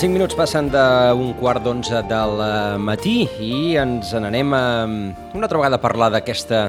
[0.00, 2.38] 5 minuts passen d'un quart d'onze del
[2.80, 6.60] matí i ens n'anem a una altra vegada a parlar d'aquesta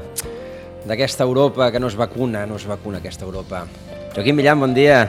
[0.84, 3.62] d'aquesta Europa que no es vacuna, no es vacuna aquesta Europa.
[4.12, 5.06] Joaquim Millan, bon dia.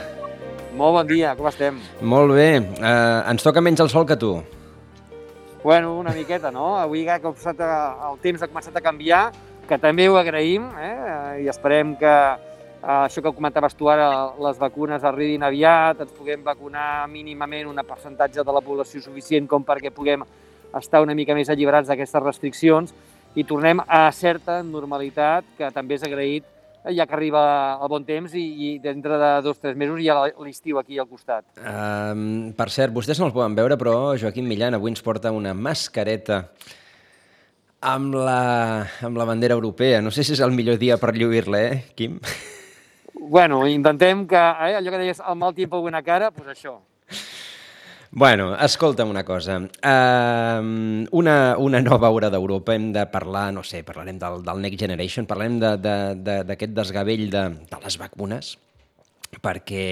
[0.71, 1.81] Molt bon dia, com estem?
[1.99, 2.47] Molt bé.
[2.63, 4.37] Uh, ens toca menys el sol que tu.
[5.65, 6.77] Bueno, una miqueta, no?
[6.79, 9.33] Avui ja que el temps ha començat a canviar,
[9.67, 11.43] que també ho agraïm, eh?
[11.43, 12.15] i esperem que
[12.83, 14.09] això que comentaves tu ara,
[14.43, 19.63] les vacunes arribin aviat, ens puguem vacunar mínimament un percentatge de la població suficient com
[19.65, 20.25] perquè puguem
[20.79, 22.95] estar una mica més alliberats d'aquestes restriccions
[23.35, 26.49] i tornem a certa normalitat, que també és agraït
[26.91, 30.09] ja que arriba el bon temps i, i dintre de dos o tres mesos hi
[30.11, 31.45] ha l'estiu aquí al costat.
[31.63, 35.55] Um, per cert, vostès no el poden veure, però Joaquim Millan avui ens porta una
[35.55, 36.43] mascareta
[37.83, 38.41] amb la,
[39.07, 40.03] amb la bandera europea.
[40.03, 42.19] No sé si és el millor dia per lluir-la, eh, Quim?
[43.29, 46.81] Bueno, intentem que, eh, allò que deies, el mal tiempo buena cara, doncs pues això.
[48.11, 49.59] Bueno, escolta'm una cosa.
[49.63, 54.81] Uh, una, una nova hora d'Europa, hem de parlar, no sé, parlarem del, del Next
[54.81, 58.51] Generation, parlarem d'aquest de, de, desgavell de, de les vacunes,
[59.41, 59.87] perquè,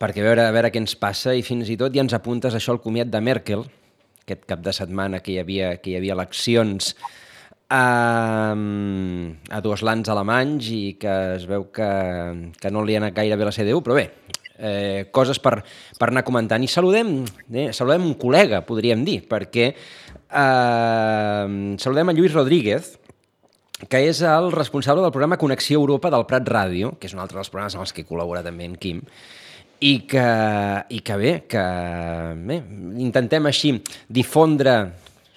[0.00, 2.56] perquè a veure, a veure què ens passa i fins i tot ja ens apuntes
[2.56, 3.62] això al comiat de Merkel,
[4.24, 6.96] aquest cap de setmana que hi havia, que hi havia eleccions
[7.68, 11.90] a, a dues lans alemanys i que es veu que,
[12.60, 14.08] que no li ha anat gaire bé la CDU, però bé,
[14.58, 15.56] eh, coses per,
[15.98, 16.62] per anar comentant.
[16.62, 17.16] I saludem,
[17.52, 21.46] eh, saludem un col·lega, podríem dir, perquè eh,
[21.80, 22.94] saludem a Lluís Rodríguez,
[23.90, 27.40] que és el responsable del programa Connexió Europa del Prat Ràdio, que és un altre
[27.40, 29.00] dels programes amb els que col·labora també en Quim,
[29.84, 30.28] i que,
[30.94, 31.64] i que bé, que
[32.46, 32.60] bé,
[33.02, 33.74] intentem així
[34.08, 34.76] difondre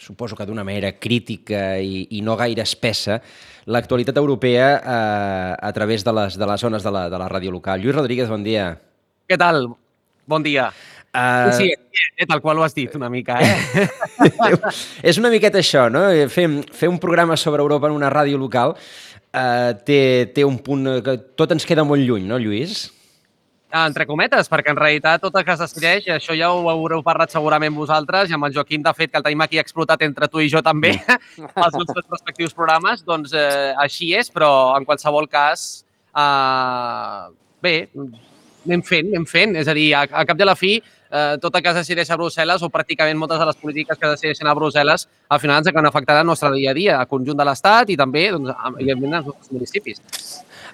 [0.07, 3.19] suposo que d'una manera crítica i, i no gaire espessa,
[3.67, 7.51] l'actualitat europea eh, a través de les, de les zones de la, de la ràdio
[7.51, 7.83] local.
[7.83, 8.71] Lluís Rodríguez, bon dia.
[9.27, 9.67] Què tal?
[10.27, 10.71] Bon dia.
[11.17, 11.51] Uh...
[11.55, 13.87] Sí, sí, tal qual ho has dit una mica, eh?
[15.09, 16.03] és una miqueta això, no?
[16.31, 19.99] Fer, fer un programa sobre Europa en una ràdio local uh, té,
[20.35, 22.85] té un punt que tot ens queda molt lluny, no, Lluís?
[23.73, 27.33] Entre cometes, perquè en realitat tot el que es decideix, això ja ho haureu parlat
[27.33, 30.39] segurament vosaltres, i amb el Joaquim, de fet, que el tenim aquí explotat entre tu
[30.39, 31.51] i jo també, mm.
[31.65, 35.67] els nostres respectius programes, doncs eh, així és, però en qualsevol cas,
[36.15, 37.25] eh,
[37.63, 37.75] bé,
[38.67, 39.57] anem fent, anem fent.
[39.59, 40.77] És a dir, a, a cap de la fi,
[41.11, 44.07] eh, tot el que es decideix a Brussel·les o pràcticament moltes de les polítiques que
[44.09, 47.07] es decideixen a Brussel·les al final ens acaben afectant el nostre dia a dia, al
[47.07, 50.01] conjunt de l'Estat i també, doncs, evidentment, als nostres municipis.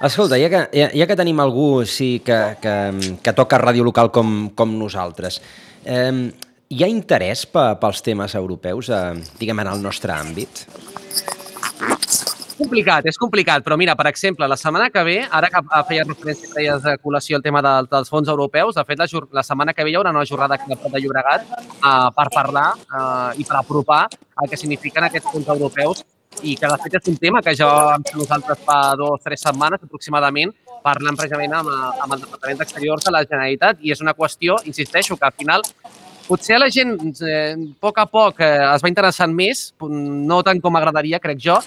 [0.01, 2.75] Escolta, ja que, ja, ja que tenim algú sí, que, que,
[3.23, 5.41] que toca ràdio local com, com nosaltres,
[5.85, 6.31] eh,
[6.73, 10.65] hi ha interès pels temes europeus, eh, diguem, en el nostre àmbit?
[12.63, 16.49] complicat, és complicat, però mira, per exemple, la setmana que ve, ara que feia referència,
[16.53, 19.07] feies de col·lació el tema de, dels fons europeus, de fet, la,
[19.39, 22.69] la setmana que ve hi haurà una jornada aquí a de Llobregat uh, per parlar
[22.77, 24.07] uh, i per apropar
[24.41, 26.03] el que signifiquen aquests fons europeus
[26.41, 29.23] i que de fet és un tema que ja vam fer nosaltres fa dues o
[29.23, 31.69] tres setmanes aproximadament parlant precisament amb,
[32.03, 35.63] amb el Departament d'Exteriors de la Generalitat i és una qüestió, insisteixo, que al final
[36.27, 40.61] potser la gent eh, a poc a poc eh, es va interessant més, no tant
[40.63, 41.59] com agradaria, crec jo,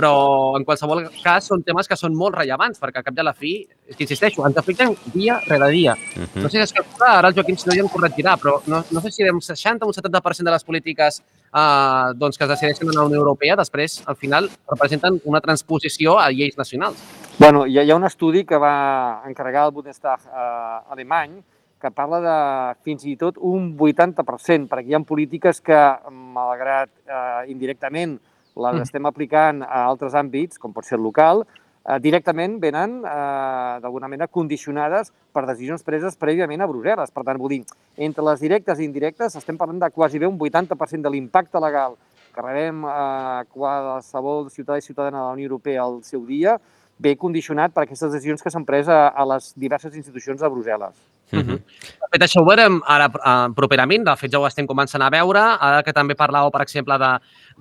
[0.00, 3.34] però en qualsevol cas són temes que són molt rellevants, perquè al cap de la
[3.36, 3.52] fi,
[3.84, 5.92] és que insisteixo, ens afecten dia rere dia.
[5.92, 6.42] Uh -huh.
[6.42, 8.82] No sé si és que ara el Joaquim si no ja em corregirà, però no,
[8.90, 11.22] no sé si un 60 o un 70% de les polítiques
[11.54, 16.18] eh, doncs, que es decideixen en la Unió Europea després, al final, representen una transposició
[16.18, 16.96] a lleis nacionals.
[17.38, 21.42] Bueno, hi ha, hi ha un estudi que va encarregar el Bundestag eh, alemany
[21.80, 22.38] que parla de
[22.84, 25.80] fins i tot un 80%, perquè hi ha polítiques que,
[26.10, 28.18] malgrat eh, indirectament
[28.60, 28.86] les mm.
[28.86, 34.08] estem aplicant a altres àmbits, com pot ser el local, eh, directament venen, eh, d'alguna
[34.08, 37.12] manera, condicionades per decisions preses prèviament a Brussel·les.
[37.12, 37.62] Per tant, vull dir,
[37.96, 41.96] entre les directes i indirectes estem parlant de quasi bé un 80% de l'impacte legal
[42.34, 42.98] que rebem a
[43.40, 46.58] eh, qualsevol ciutadà i ciutadana de la Unió Europea al seu dia,
[47.00, 50.94] ve condicionat per aquestes decisions que s'han pres a, a les diverses institucions de Brussel·les.
[51.32, 51.62] Uh -huh.
[52.10, 55.10] De fet, això ho veurem ara uh, properament, de fet ja ho estem començant a
[55.14, 57.10] veure, ara que també parlàveu, per exemple, de,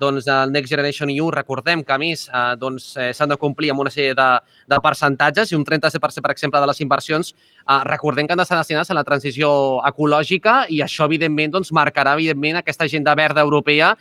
[0.01, 3.69] doncs, el Next Generation EU, recordem que a més uh, doncs, eh, s'han de complir
[3.69, 7.35] amb una sèrie de, de percentatges i un 37%, per exemple, de les inversions,
[7.83, 9.51] recordem que han de ser destinades a la transició
[9.85, 13.95] ecològica i això, evidentment, doncs, marcarà, evidentment, aquesta agenda verda europea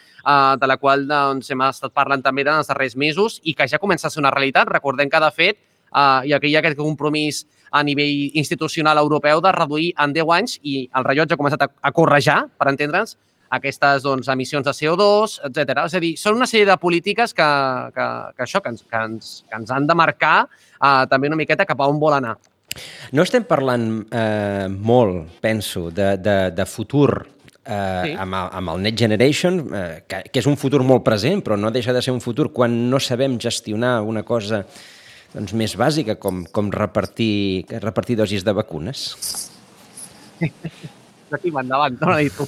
[0.57, 3.79] de la qual doncs, hem estat parlant també en els darrers mesos i que ja
[3.79, 4.69] comença a ser una realitat.
[4.69, 5.59] Recordem que, de fet,
[5.93, 10.35] uh, i aquí hi ha aquest compromís a nivell institucional europeu de reduir en 10
[10.39, 13.17] anys i el rellotge ha començat a, a correjar, per entendre'ns,
[13.51, 15.85] aquestes doncs, emissions de CO2, etc.
[15.87, 17.49] És a dir, són una sèrie de polítiques que,
[17.95, 18.07] que,
[18.37, 21.69] que això, que ens, que ens, que ens han de marcar uh, també una miqueta
[21.69, 22.37] cap a on vol anar.
[23.17, 27.09] No estem parlant eh, molt, penso, de, de, de futur
[27.65, 28.13] eh, sí.
[28.13, 31.57] amb, el, amb el Net Generation, eh, que, que és un futur molt present, però
[31.59, 34.67] no deixa de ser un futur quan no sabem gestionar una cosa
[35.35, 39.09] doncs, més bàsica com, com repartir, repartir dosis de vacunes.
[41.31, 42.47] Aquí, endavant, torna a tu.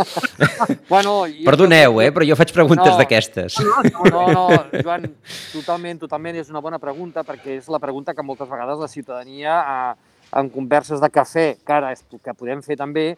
[0.92, 2.98] bueno, jo Perdoneu, eh, però jo faig preguntes No.
[3.00, 3.56] d'aquestes.
[3.58, 3.80] No,
[4.12, 4.44] no, no,
[4.84, 5.08] Joan,
[5.50, 9.56] totalment, totalment és una bona pregunta perquè és la pregunta que moltes vegades la ciutadania
[9.58, 13.08] eh, en converses de cafè, que ara és, que podem fer també,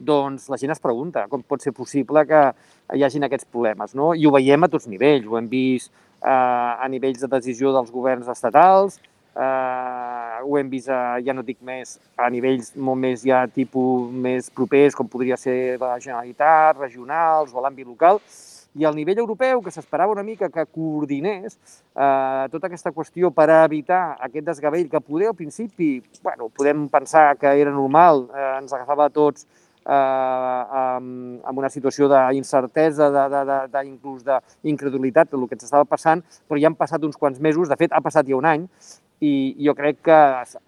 [0.00, 2.40] doncs la gent es pregunta com pot ser possible que
[2.96, 4.14] hi hagin aquests problemes, no?
[4.16, 5.92] I ho veiem a tots nivells, ho hem vist
[6.24, 9.00] eh, a nivells de decisió dels governs estatals,
[9.36, 14.10] eh, ho hem vist, a, ja no dic més, a nivells molt més ja tipus
[14.12, 18.20] més propers, com podria ser la Generalitat, regionals o l'àmbit local,
[18.74, 23.50] i al nivell europeu, que s'esperava una mica que coordinés eh, tota aquesta qüestió per
[23.58, 28.72] evitar aquest desgavell que poder al principi, bueno, podem pensar que era normal, eh, ens
[28.72, 35.30] agafava a tots eh, amb, amb una situació d'incertesa, de, de, de, de, inclús d'incredulitat
[35.32, 38.02] del que ens estava passant, però ja han passat uns quants mesos, de fet ha
[38.04, 38.68] passat ja un any,
[39.22, 40.18] i jo crec que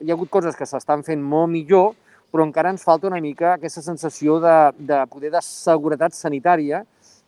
[0.01, 1.93] hi ha hagut coses que s'estan fent molt millor,
[2.35, 6.83] però encara ens falta una mica aquesta sensació de, de poder de seguretat sanitària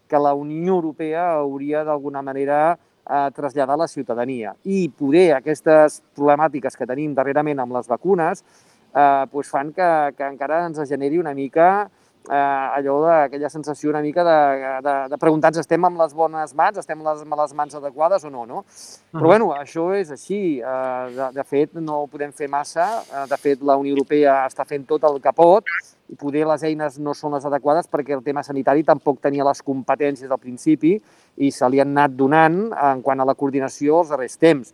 [0.07, 4.55] que la Unió Europea hauria d'alguna manera eh, traslladar a la ciutadania.
[4.65, 8.43] I poder aquestes problemàtiques que tenim darrerament amb les vacunes
[8.97, 11.69] eh, doncs fan que, que encara ens generi una mica
[12.31, 14.39] eh, allò d'aquella sensació una mica de,
[14.85, 18.31] de, de preguntar-nos estem amb les bones mans, estem les, amb les mans adequades o
[18.31, 18.63] no, no?
[19.13, 20.41] Però bueno, això és així.
[20.61, 22.89] Eh, de, de fet, no ho podem fer massa.
[23.07, 25.71] Eh, de fet, la Unió Europea està fent tot el que pot
[26.07, 29.63] i poder les eines no són les adequades perquè el tema sanitari tampoc tenia les
[29.67, 30.95] competències al principi
[31.43, 34.71] i se li han anat donant en quant a la coordinació els darrers temps.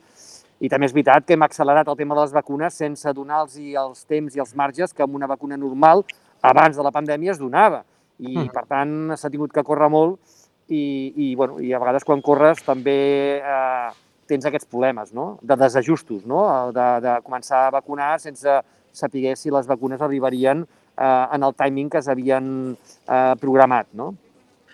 [0.62, 4.04] I també és veritat que hem accelerat el tema de les vacunes sense donar-los els
[4.06, 6.04] temps i els marges que amb una vacuna normal
[6.42, 7.82] abans de la pandèmia es donava.
[8.18, 8.52] I, Mm.
[8.54, 10.20] per tant, s'ha tingut que córrer molt
[10.68, 13.90] i, i, bueno, i a vegades quan corres també eh,
[14.28, 15.38] tens aquests problemes no?
[15.42, 16.70] de desajustos, no?
[16.72, 18.60] de, de començar a vacunar sense
[18.92, 23.88] saber si les vacunes arribarien eh, en el timing que s'havien eh, programat.
[23.92, 24.14] No?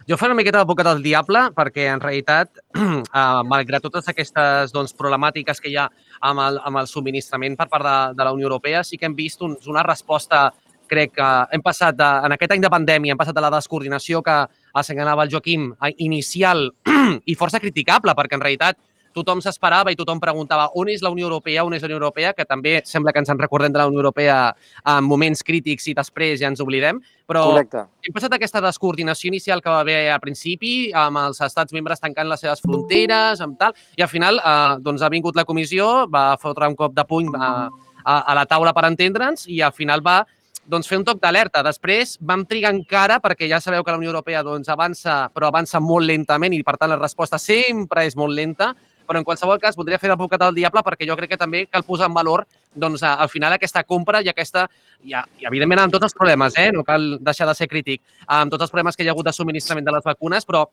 [0.08, 4.94] Jo faré una miqueta d'advocat del diable perquè, en realitat, eh, malgrat totes aquestes doncs,
[4.96, 5.84] problemàtiques que hi ha
[6.24, 9.16] amb el, amb el subministrament per part de, de la Unió Europea, sí que hem
[9.18, 10.46] vist un, una resposta
[10.88, 14.22] crec que hem passat, de, en aquest any de pandèmia, hem passat de la descoordinació
[14.24, 14.38] que
[14.80, 16.70] assenyalava el Joaquim, inicial
[17.28, 18.80] i força criticable, perquè en realitat
[19.18, 22.32] tothom s'esperava i tothom preguntava on és la Unió Europea, on és la Unió Europea,
[22.36, 24.38] que també sembla que ens en recordem de la Unió Europea
[24.84, 27.84] en moments crítics i després ja ens oblidem, però Correcte.
[28.06, 32.30] hem passat aquesta descoordinació inicial que va haver al principi, amb els estats membres tancant
[32.30, 36.30] les seves fronteres, amb tal, i al final eh, doncs ha vingut la comissió, va
[36.40, 37.52] fotre un cop de puny a,
[38.04, 40.22] a, a la taula per entendre'ns i al final va
[40.68, 41.62] doncs, fer un toc d'alerta.
[41.64, 45.80] Després vam trigar encara, perquè ja sabeu que la Unió Europea doncs, avança, però avança
[45.80, 48.74] molt lentament i, per tant, la resposta sempre és molt lenta,
[49.08, 51.86] però en qualsevol cas voldria fer d'advocat del diable perquè jo crec que també cal
[51.86, 54.66] posar en valor doncs, al final aquesta compra i aquesta,
[55.02, 56.68] i, i evidentment amb tots els problemes, eh?
[56.72, 59.34] no cal deixar de ser crític, amb tots els problemes que hi ha hagut de
[59.34, 60.66] subministrament de les vacunes, però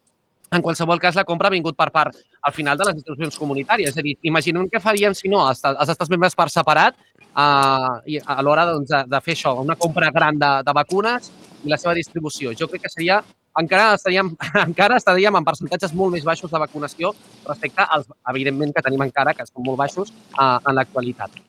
[0.51, 3.89] en qualsevol cas la compra ha vingut per part al final de les institucions comunitàries.
[3.89, 6.97] És a dir, imaginem què faríem si no els, els estats membres per separat
[7.33, 11.31] uh, i a l'hora doncs, de, de fer això, una compra gran de, de vacunes
[11.63, 12.53] i la seva distribució.
[12.53, 13.23] Jo crec que seria
[13.59, 14.31] encara estaríem,
[14.67, 17.13] encara estaríem en percentatges molt més baixos de vacunació
[17.47, 21.41] respecte als, evidentment, que tenim encara, que són molt baixos uh, en l'actualitat.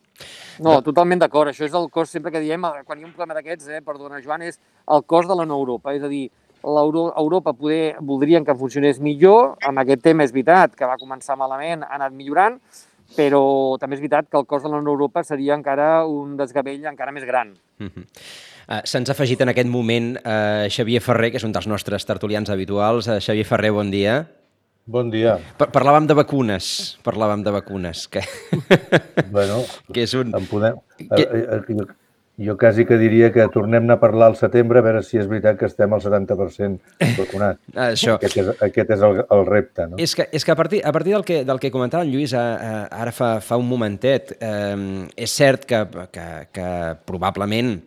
[0.63, 1.51] No, totalment d'acord.
[1.51, 3.83] Això és el cost, sempre que diem, eh, quan hi ha un problema d'aquests, eh,
[3.85, 4.59] perdona, Joan, és
[4.89, 5.93] el cost de la no Europa.
[5.93, 6.31] És a dir,
[6.65, 9.57] l'Euro- Europa poder, voldrien que funcionés millor.
[9.61, 12.59] Amb aquest tema és veritat que va començar malament, ha anat millorant,
[13.17, 16.87] però també és veritat que el cost de la no Europa seria encara un desgavell
[16.87, 17.55] encara més gran.
[17.79, 18.07] Mhm.
[18.67, 22.03] Uh, Se'ns ha afegit en aquest moment uh, Xavier Ferrer, que és un dels nostres
[22.09, 23.07] tertulians habituals.
[23.07, 24.25] Uh, Xavier Ferrer, bon dia.
[24.87, 25.37] Bon dia.
[25.59, 26.67] Pa- Parlàvem de vacunes,
[27.07, 28.23] parlàvem de vacunes, que,
[29.31, 29.63] Bueno,
[29.95, 30.31] que és un...
[30.35, 30.77] en podem...
[31.11, 31.27] Que-
[32.39, 35.57] Jo, quasi que diria que tornem a parlar al setembre a veure si és veritat
[35.57, 37.63] que estem al 70% vacunats.
[37.89, 38.19] Això.
[38.19, 40.01] Aquest és, aquest és el, el repte, no?
[40.03, 42.37] És que, és que a partir, a partir del, que, del que comentava en Lluís
[42.37, 42.73] a, a,
[43.05, 45.81] ara fa, fa un momentet, eh, és cert que,
[46.13, 46.71] que, que
[47.09, 47.79] probablement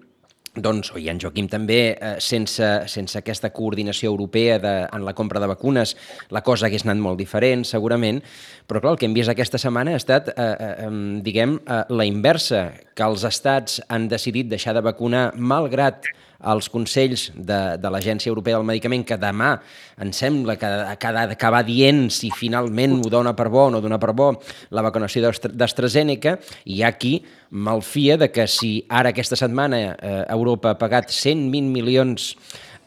[0.56, 5.40] doncs, i en Joaquim també, eh, sense, sense aquesta coordinació europea de, en la compra
[5.40, 5.96] de vacunes,
[6.30, 8.22] la cosa hagués anat molt diferent, segurament,
[8.68, 11.84] però clar, el que hem vist aquesta setmana ha estat, eh, eh, em, diguem, eh,
[11.90, 16.10] la inversa, que els estats han decidit deixar de vacunar malgrat
[16.40, 19.52] als consells de, de l'Agència Europea del Medicament, que demà
[20.00, 24.00] em sembla que, ha d'acabar dient si finalment ho dona per bo o no dona
[24.00, 24.32] per bo
[24.72, 27.20] la vacunació d'AstraZeneca, hi ha qui
[27.50, 32.34] malfia de que si ara aquesta setmana eh, Europa ha pagat 120 milions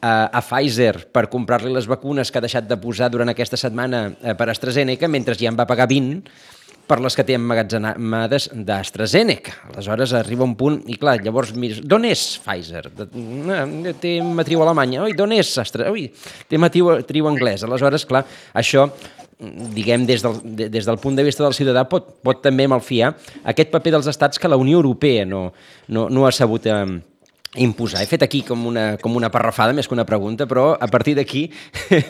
[0.03, 4.35] a Pfizer per comprar-li les vacunes que ha deixat de posar durant aquesta setmana eh,
[4.35, 6.27] per AstraZeneca, mentre ja en va pagar 20
[6.89, 9.55] per les que té emmagatzemades d'AstraZeneca.
[9.71, 12.85] Aleshores arriba un punt, i clar, llavors d'on és Pfizer?
[14.03, 15.03] Té matriu Alemanya.
[15.07, 15.91] Oi, d'on és Astra?
[15.93, 16.09] Ui,
[16.51, 17.65] té matriu, matriu anglès.
[17.67, 18.25] Aleshores, clar,
[18.59, 18.89] això
[19.75, 20.37] diguem, des del,
[20.71, 23.13] des del punt de vista del ciutadà, pot, pot també malfiar
[23.51, 25.49] aquest paper dels estats que la Unió Europea no,
[25.89, 26.85] no, no ha sabut eh,
[27.57, 28.03] imposar.
[28.03, 31.15] He fet aquí com una, com una parrafada més que una pregunta, però a partir
[31.19, 31.49] d'aquí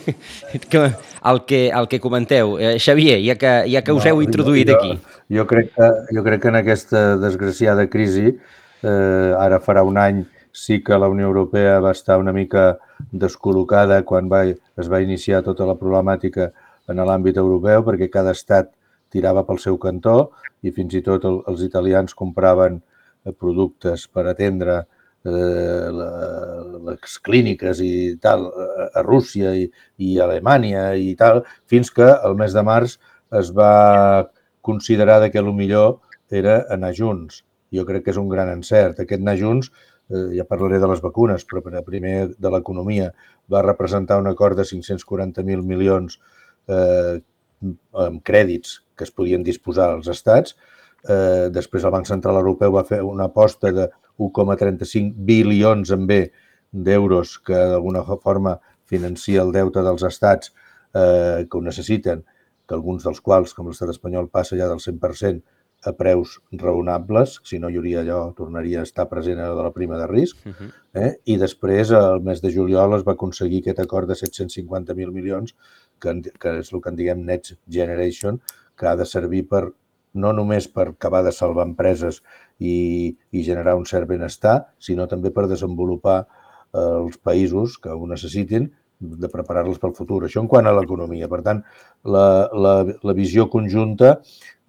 [0.71, 2.55] que el, que, el que comenteu.
[2.59, 5.17] Eh, Xavier, ja que, ja que us no, heu introduït jo, aquí.
[5.35, 8.31] Jo crec, que, jo crec que en aquesta desgraciada crisi,
[8.83, 10.23] eh, ara farà un any,
[10.53, 12.77] sí que la Unió Europea va estar una mica
[13.11, 16.51] descol·locada quan va, es va iniciar tota la problemàtica
[16.87, 18.71] en l'àmbit europeu, perquè cada estat
[19.11, 20.31] tirava pel seu cantó
[20.63, 24.83] i fins i tot el, els italians compraven eh, productes per atendre
[25.25, 25.89] eh,
[26.87, 28.49] les clíniques i tal
[28.93, 32.97] a Rússia i, i a Alemanya i tal, fins que el mes de març
[33.39, 34.29] es va
[34.61, 35.99] considerar que el millor
[36.29, 37.43] era anar junts.
[37.73, 38.99] Jo crec que és un gran encert.
[39.01, 39.71] Aquest anar junts,
[40.09, 43.11] eh, ja parlaré de les vacunes, però primer de l'economia,
[43.49, 46.19] va representar un acord de 540.000 milions
[46.67, 47.19] eh,
[48.05, 50.55] amb crèdits que es podien disposar als estats.
[51.03, 53.89] Eh, després el Banc Central Europeu va fer una aposta de
[54.19, 56.19] 1,35 bilions en B
[56.71, 60.53] d'euros que d'alguna forma financia el deute dels estats
[60.93, 62.23] eh, que ho necessiten,
[62.67, 65.43] que alguns dels quals, com l'estat espanyol, passa ja del 100%
[65.83, 69.73] a preus raonables, si no hi hauria allò, tornaria a estar present a de la
[69.75, 70.37] prima de risc.
[70.45, 70.71] Uh -huh.
[70.93, 71.19] eh?
[71.25, 75.55] I després, el mes de juliol, es va aconseguir aquest acord de 750.000 milions,
[75.99, 78.41] que, que és el que en diguem Net Generation,
[78.77, 79.73] que ha de servir per
[80.13, 82.23] no només per acabar de salvar empreses
[82.63, 88.07] i, i generar un cert benestar, sinó també per desenvolupar eh, els països que ho
[88.09, 88.69] necessitin
[89.03, 90.23] de preparar-los pel futur.
[90.23, 91.27] Això en quant a l'economia.
[91.31, 91.61] Per tant,
[92.07, 94.15] la, la, la visió conjunta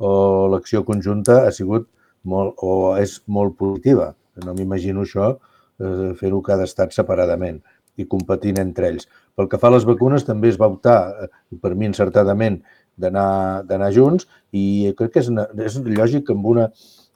[0.02, 0.12] o
[0.52, 1.86] l'acció conjunta ha sigut
[2.24, 4.12] molt, o és molt positiva.
[4.44, 7.60] No m'imagino això eh, fer-ho cada estat separadament
[8.00, 9.06] i competint entre ells.
[9.38, 12.62] Pel que fa a les vacunes, també es va optar, eh, per mi encertadament,
[12.98, 15.30] d'anar junts i crec que és,
[15.66, 16.68] és lògic que amb una,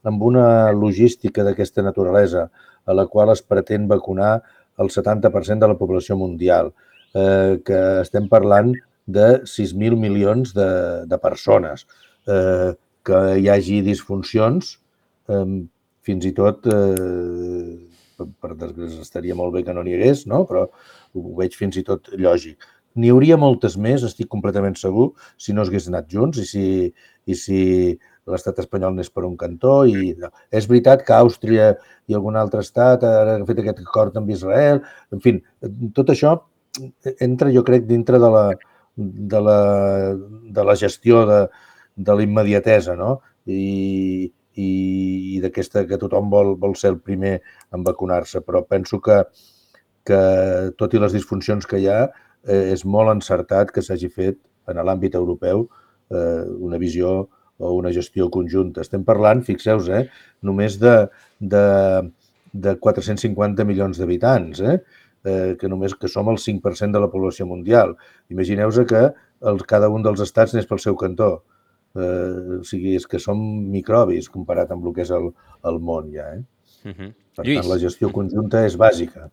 [0.07, 2.49] amb una logística d'aquesta naturalesa
[2.89, 4.43] a la qual es pretén vacunar
[4.79, 6.73] el 70% de la població mundial,
[7.15, 8.73] eh, que estem parlant
[9.07, 10.69] de 6.000 milions de,
[11.09, 11.87] de persones,
[12.29, 12.73] eh,
[13.05, 14.77] que hi hagi disfuncions,
[15.29, 15.45] eh,
[16.09, 17.77] fins i tot, eh,
[18.19, 20.45] per, desgràcia, estaria molt bé que no n'hi hagués, no?
[20.49, 22.65] però ho veig fins i tot lògic.
[22.99, 26.65] N'hi hauria moltes més, estic completament segur, si no hagués anat junts i si,
[27.29, 27.61] i si
[28.33, 29.81] l'estat espanyol n'és per un cantó.
[29.89, 30.15] I
[30.51, 31.73] és veritat que Àustria
[32.09, 34.83] i algun altre estat ha fet aquest acord amb Israel.
[35.15, 35.37] En fi,
[35.97, 36.37] tot això
[37.25, 38.45] entra, jo crec, dintre de la,
[38.97, 39.61] de la,
[40.59, 41.41] de la gestió de,
[41.97, 43.19] de la immediatesa, no?
[43.49, 44.71] I, i,
[45.37, 47.39] i d'aquesta que tothom vol, vol ser el primer
[47.75, 49.23] en vacunar-se, però penso que,
[50.09, 50.21] que
[50.81, 52.05] tot i les disfuncions que hi ha,
[52.45, 55.67] eh, és molt encertat que s'hagi fet en l'àmbit europeu
[56.11, 57.29] eh, una visió
[57.59, 58.83] o una gestió conjunta.
[58.87, 60.07] Estem parlant, fixeu-vos, eh,
[60.47, 60.95] només de,
[61.39, 61.65] de,
[62.53, 64.79] de 450 milions d'habitants, eh,
[65.25, 67.97] eh, que només que som el 5% de la població mundial.
[68.31, 69.05] Imagineu-vos que
[69.51, 71.33] el, cada un dels estats n'és pel seu cantó.
[71.99, 73.41] Eh, o sigui, és que som
[73.73, 75.33] microbis comparat amb el que és el,
[75.67, 76.31] el món ja.
[76.37, 76.45] Eh?
[76.85, 77.13] Uh -huh.
[77.39, 77.61] Per Lluís.
[77.61, 79.31] tant, la gestió conjunta és bàsica.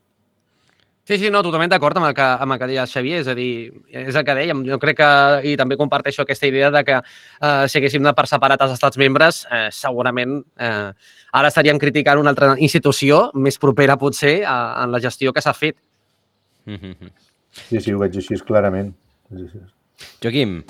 [1.06, 3.36] Sí, sí, no, totalment d'acord amb, el que, amb el que deia Xavier, és a
[3.38, 3.50] dir,
[3.94, 5.10] és el que dèiem, jo crec que,
[5.46, 8.98] i també comparteixo aquesta idea de que eh, si haguéssim de per separat els estats
[8.98, 10.90] membres, eh, segurament eh,
[11.38, 15.54] ara estaríem criticant una altra institució més propera potser a, a la gestió que s'ha
[15.54, 15.78] fet.
[17.70, 18.90] Sí, sí, ho veig així clarament.
[20.24, 20.64] Joaquim.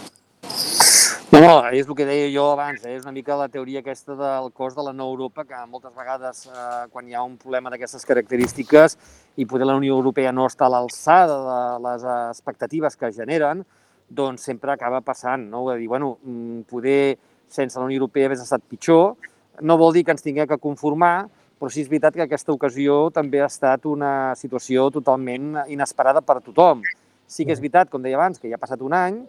[1.35, 2.93] No, no, és el que deia jo abans, eh?
[2.95, 6.45] és una mica la teoria aquesta del cost de la nou Europa, que moltes vegades
[6.47, 8.95] eh, quan hi ha un problema d'aquestes característiques
[9.35, 13.65] i poder la Unió Europea no està a l'alçada de les expectatives que generen,
[14.07, 15.65] doncs sempre acaba passant, no?
[15.67, 17.17] De dir, bueno, mm, poder
[17.51, 19.17] sense la Unió Europea hagués estat pitjor,
[19.59, 21.27] no vol dir que ens tinguem que conformar,
[21.59, 26.39] però sí és veritat que aquesta ocasió també ha estat una situació totalment inesperada per
[26.39, 26.87] a tothom.
[27.27, 29.25] Sí que és veritat, com deia abans, que ja ha passat un any,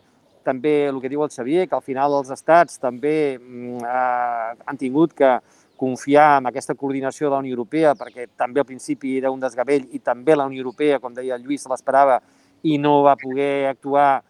[0.47, 4.81] també el que diu el Xavier, que al final els estats també mm, eh, han
[4.81, 5.35] tingut que
[5.77, 9.91] confiar en aquesta coordinació de la Unió Europea, perquè també al principi era un desgavell
[9.93, 12.21] i també la Unió Europea, com deia el Lluís, l'esperava
[12.65, 14.23] i no va poder actuar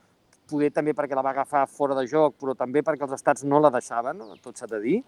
[0.46, 3.58] poder també perquè la va agafar fora de joc, però també perquè els estats no
[3.58, 5.00] la deixaven, tot s'ha de dir.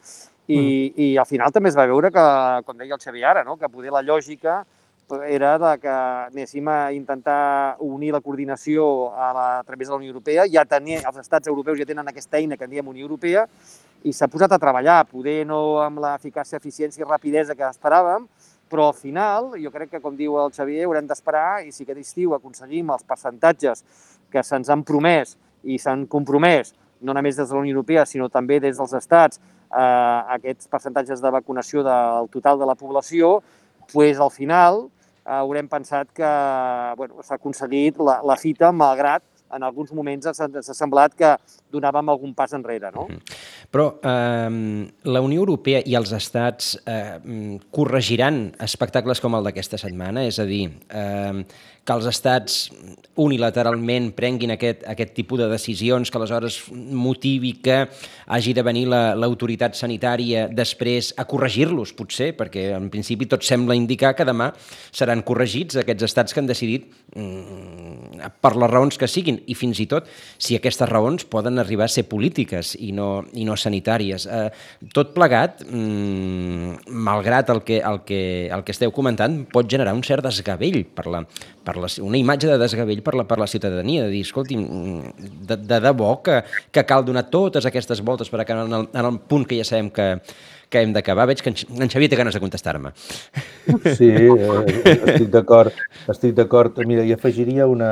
[0.48, 0.98] I, mm.
[1.04, 2.24] I al final també es va veure que,
[2.66, 3.56] com deia el Xavier ara, no?
[3.56, 4.64] que poder la lògica
[5.26, 9.98] era de que anéssim a intentar unir la coordinació a, la, a través de la
[9.98, 10.44] Unió Europea.
[10.52, 13.46] Ja tenia, els estats europeus ja tenen aquesta eina que en diem Unió Europea
[14.04, 18.28] i s'ha posat a treballar, poder no amb l'eficàcia, eficiència i rapidesa que esperàvem,
[18.68, 22.02] però al final, jo crec que, com diu el Xavier, haurem d'esperar i si aquest
[22.04, 23.82] estiu aconseguim els percentatges
[24.30, 28.28] que se'ns han promès i s'han compromès, no només des de la Unió Europea, sinó
[28.28, 29.40] també des dels estats,
[29.72, 33.38] eh, aquests percentatges de vacunació del total de la població,
[33.92, 34.90] pues, al final
[35.28, 36.30] haurem pensat que
[36.96, 41.30] bueno, s'ha aconseguit la, la fita, malgrat en alguns moments ens ha semblat que
[41.72, 42.90] donàvem algun pas enrere.
[42.94, 43.06] No?
[43.72, 44.50] Però eh,
[45.08, 50.26] la Unió Europea i els estats eh, corregiran espectacles com el d'aquesta setmana?
[50.28, 51.44] És a dir, eh,
[51.88, 52.66] que els estats
[53.18, 57.80] unilateralment prenguin aquest, aquest tipus de decisions que aleshores motivi que
[58.28, 63.76] hagi de venir l'autoritat la, sanitària després a corregir-los, potser, perquè en principi tot sembla
[63.78, 64.50] indicar que demà
[64.92, 69.80] seran corregits aquests estats que han decidit mm, per les raons que siguin i fins
[69.82, 74.28] i tot si aquestes raons poden arribar a ser polítiques i no, i no sanitàries.
[74.28, 74.46] Eh,
[74.94, 80.04] tot plegat, mm, malgrat el que, el, que, el que esteu comentant, pot generar un
[80.06, 81.24] cert desgavell per la,
[81.68, 84.56] per la, una imatge de desgavell per la, per la ciutadania, de dir, escolti,
[85.48, 86.40] de, de debò que,
[86.72, 89.66] que cal donar totes aquestes voltes per acabar en el, en el punt que ja
[89.68, 90.06] sabem que,
[90.72, 91.26] que hem d'acabar.
[91.28, 92.94] Veig que en, en Xavier té ganes de contestar-me.
[93.98, 95.76] Sí, eh, estic d'acord.
[96.08, 96.80] Estic d'acord.
[96.88, 97.90] Mira, hi afegiria una,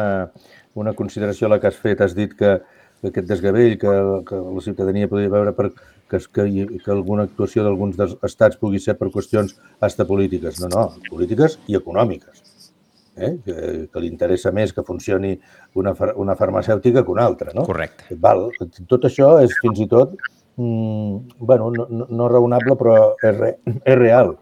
[0.75, 2.01] una consideració a la que has fet.
[2.01, 2.57] Has dit que,
[3.03, 3.95] que aquest desgavell que,
[4.31, 5.69] que la ciutadania podria veure per,
[6.09, 6.49] que, que,
[6.81, 10.65] que alguna actuació d'alguns estats pugui ser per qüestions hasta polítiques.
[10.65, 12.47] No, no, polítiques i econòmiques
[13.17, 13.33] eh?
[13.45, 13.57] que,
[13.93, 15.35] que li interessa més que funcioni
[15.75, 17.53] una, una farmacèutica que una altra.
[17.57, 17.67] No?
[17.69, 18.15] Correcte.
[18.21, 18.49] Val.
[18.89, 20.15] Tot això és fins i tot
[20.57, 23.53] mm, bueno, no, no, no raonable, però és, re,
[23.83, 24.37] és real.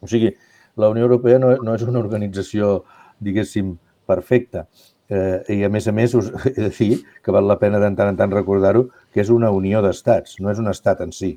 [0.00, 0.34] O sigui,
[0.76, 2.82] la Unió Europea no, no és una organització,
[3.22, 3.74] diguéssim,
[4.06, 4.66] perfecta.
[5.08, 7.90] Eh, I, a més a més, us he de dir que val la pena de
[7.96, 11.34] tant en tant recordar-ho, que és una unió d'estats, no és un estat en si.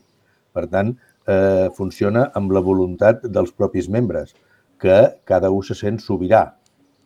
[0.55, 0.95] Per tant,
[1.27, 4.33] eh, funciona amb la voluntat dels propis membres,
[4.77, 6.45] que cada un se sent sobirà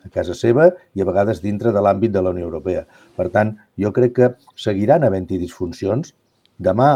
[0.06, 2.86] a casa seva i a vegades dintre de l'àmbit de la Unió Europea.
[3.18, 6.14] Per tant, jo crec que seguiran havent-hi disfuncions.
[6.62, 6.92] Demà,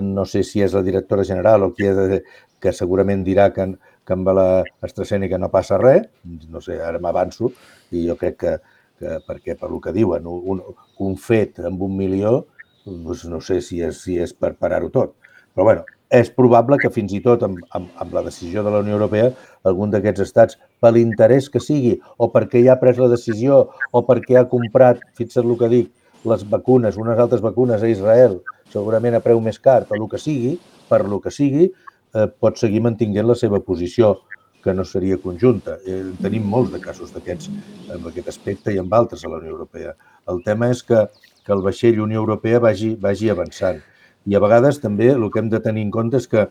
[0.00, 2.22] no sé si és la directora general o qui ha de,
[2.64, 3.66] que segurament dirà que,
[4.04, 6.08] que amb l'AstraZeneca no passa res,
[6.52, 7.52] no sé, ara m'avanço,
[7.92, 8.54] i jo crec que,
[9.00, 10.62] que perquè per lo que diuen, un,
[11.04, 12.38] un fet amb un milió,
[12.84, 15.14] doncs no sé si és, si és per parar-ho tot.
[15.54, 18.80] Però bueno, és probable que fins i tot amb, amb, amb la decisió de la
[18.84, 19.30] Unió Europea
[19.64, 24.02] algun d'aquests estats, per l'interès que sigui o perquè ja ha pres la decisió o
[24.06, 25.90] perquè ha comprat, fixa't el que dic,
[26.24, 28.38] les vacunes, unes altres vacunes a Israel,
[28.72, 31.70] segurament a preu més car, per el que sigui, per lo que sigui,
[32.14, 34.18] eh, pot seguir mantinguent la seva posició,
[34.64, 35.76] que no seria conjunta.
[35.84, 37.50] Eh, tenim molts de casos d'aquests
[37.92, 39.92] en aquest aspecte i amb altres a la Unió Europea.
[40.32, 41.02] El tema és que,
[41.44, 43.82] que el vaixell Unió Europea vagi, vagi avançant
[44.26, 46.46] i a vegades també el que hem de tenir en compte és que,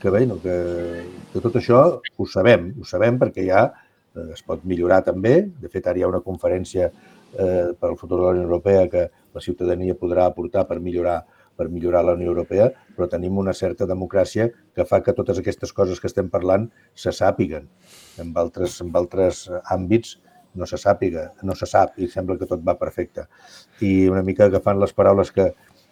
[0.00, 0.56] que, bé, no, que,
[1.32, 5.34] que tot això ho sabem, ho sabem perquè ja eh, es pot millorar també.
[5.60, 8.88] De fet, ara hi ha una conferència eh, per al futur de la Unió Europea
[8.92, 11.20] que la ciutadania podrà aportar per millorar
[11.60, 15.74] per millorar la Unió Europea, però tenim una certa democràcia que fa que totes aquestes
[15.76, 17.66] coses que estem parlant se sàpiguen.
[18.22, 20.14] En altres, en altres àmbits
[20.56, 23.26] no se sàpiga, no se sap i sembla que tot va perfecte.
[23.84, 25.50] I una mica agafant les paraules que,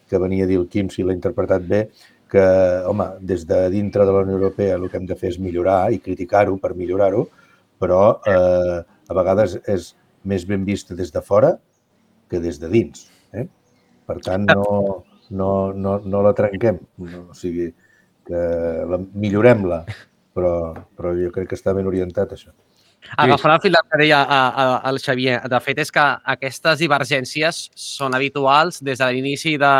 [0.08, 1.82] que venia a dir el Quim, si l'ha interpretat bé,
[2.28, 2.44] que,
[2.88, 5.88] home, des de dintre de la Unió Europea el que hem de fer és millorar
[5.94, 7.26] i criticar-ho per millorar-ho,
[7.80, 9.92] però eh, a vegades és
[10.28, 11.54] més ben vista des de fora
[12.28, 13.06] que des de dins.
[13.32, 13.46] Eh?
[14.08, 16.80] Per tant, no, no, no, no la trenquem.
[17.04, 17.70] No, o sigui,
[18.28, 18.44] que
[18.92, 19.82] la, millorem-la,
[20.36, 20.54] però,
[20.96, 22.52] però jo crec que està ben orientat, això.
[23.16, 24.20] Agafant el fil que deia
[24.88, 26.04] el Xavier, de fet és que
[26.36, 29.72] aquestes divergències són habituals des de l'inici de,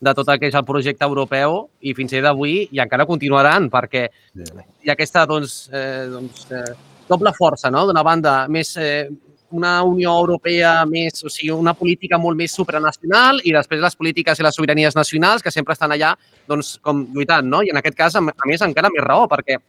[0.00, 3.08] de tot el que és el projecte europeu i fins i tot avui i encara
[3.08, 6.74] continuaran perquè hi ha aquesta doncs, eh, doncs, eh,
[7.08, 7.86] doble força, no?
[7.86, 9.08] D'una banda, més eh,
[9.56, 14.38] una Unió Europea més, o sigui, una política molt més supranacional i després les polítiques
[14.38, 16.14] i les sobiranies nacionals que sempre estan allà
[16.50, 17.62] doncs, com lluitant, no?
[17.62, 19.60] I en aquest cas, a més, encara més raó, perquè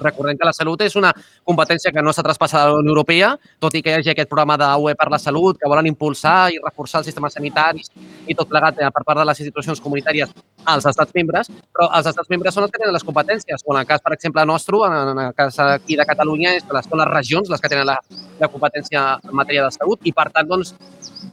[0.00, 1.12] Recordem que la salut és una
[1.44, 4.30] competència que no s'ha traspassat a la Unió Europea, tot i que hi hagi aquest
[4.30, 7.92] programa de UE per la salut que volen impulsar i reforçar els sistemes sanitaris
[8.26, 10.32] i tot plegat eh, per part de les institucions comunitàries
[10.64, 13.64] als estats membres, però els estats membres són els que tenen les competències.
[13.66, 16.76] O en el cas, per exemple, nostre, en el cas aquí de Catalunya, és que
[16.76, 17.98] les, són les regions les que tenen la,
[18.40, 20.74] la competència en matèria de salut i, per tant, doncs,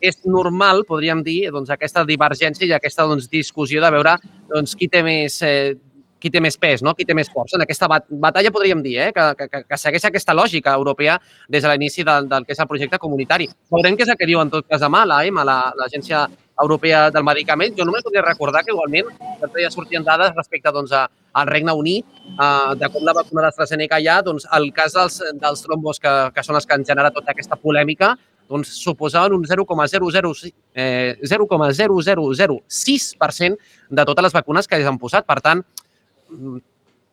[0.01, 4.17] és normal, podríem dir, doncs, aquesta divergència i aquesta doncs, discussió de veure
[4.49, 5.75] doncs, qui té més eh,
[6.19, 6.93] qui té més pes, no?
[6.95, 7.57] qui té més força.
[7.57, 9.09] En aquesta bat batalla podríem dir eh?
[9.15, 12.69] que, que, que segueix aquesta lògica europea des de l'inici del, del que és el
[12.69, 13.49] projecte comunitari.
[13.71, 15.47] Veurem què és el que diu en tot cas demà l'AEMA,
[15.79, 16.27] l'Agència
[16.59, 17.75] Europea del Medicament.
[17.77, 19.07] Jo només volia recordar que igualment
[19.39, 21.07] ja sortien dades respecte doncs, a,
[21.39, 25.63] al Regne Unit, eh, de com la vacuna d'AstraZeneca ha, doncs el cas dels, dels
[25.63, 28.15] trombos que, que són els que han generat tota aquesta polèmica,
[28.49, 33.57] doncs suposaven un 0,006% eh, 0,0006%
[33.89, 35.25] de totes les vacunes que han posat.
[35.29, 35.61] Per tant,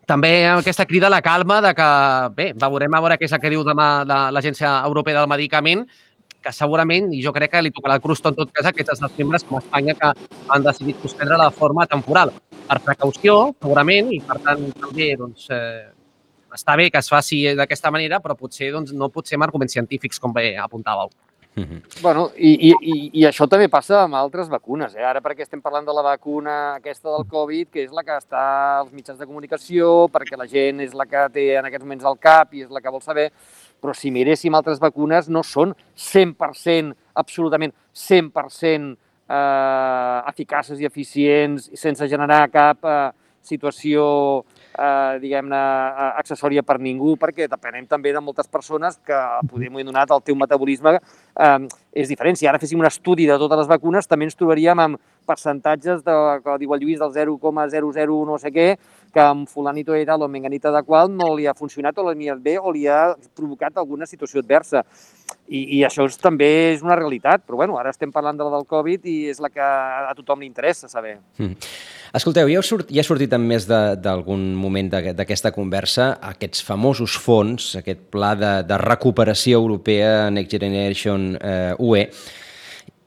[0.07, 1.87] també aquesta crida a la calma de que,
[2.37, 5.83] bé, veurem a veure què és el que diu demà l'Agència Europea del Medicament,
[6.46, 9.02] que segurament, i jo crec que li tocarà el crustó en tot cas a aquests
[9.18, 10.12] membres com Espanya que
[10.55, 12.31] han decidit suspendre de forma temporal.
[12.66, 15.90] Per precaució, segurament, i per tant també doncs, eh,
[16.55, 19.74] està bé que es faci d'aquesta manera, però potser doncs, no pot ser amb arguments
[19.74, 21.11] científics, com bé apuntàveu.
[21.64, 22.03] -hmm.
[22.03, 24.95] bueno, i, i, i això també passa amb altres vacunes.
[24.95, 25.05] Eh?
[25.05, 28.81] Ara perquè estem parlant de la vacuna aquesta del Covid, que és la que està
[28.81, 32.19] als mitjans de comunicació, perquè la gent és la que té en aquests moments al
[32.19, 33.31] cap i és la que vol saber,
[33.81, 38.97] però si miréssim altres vacunes no són 100%, absolutament 100%
[39.29, 43.11] eh, eficaces i eficients sense generar cap eh,
[43.42, 44.45] situació
[44.77, 49.19] eh, diguem-ne, eh, accessòria per ningú, perquè depenem també de moltes persones que,
[49.51, 51.59] podem haver donat, el teu metabolisme eh,
[51.97, 52.37] és diferent.
[52.37, 56.15] Si ara féssim un estudi de totes les vacunes, també ens trobaríem amb percentatges, de,
[56.45, 58.69] que diu el Lluís, del 0,00 no sé què,
[59.12, 62.37] que amb fulanito tal o menganita de qual no li ha funcionat o li ha
[62.37, 64.85] bé o li ha provocat alguna situació adversa.
[65.49, 68.53] I, i això és, també és una realitat, però bueno, ara estem parlant de la
[68.57, 71.17] del Covid i és la que a tothom li interessa saber.
[71.39, 71.55] Mm.
[72.16, 77.74] Escolteu, ja, surt, ja ha sortit en més d'algun moment d'aquesta conversa aquests famosos fons,
[77.76, 82.07] aquest pla de, de recuperació europea Next Generation eh, UE,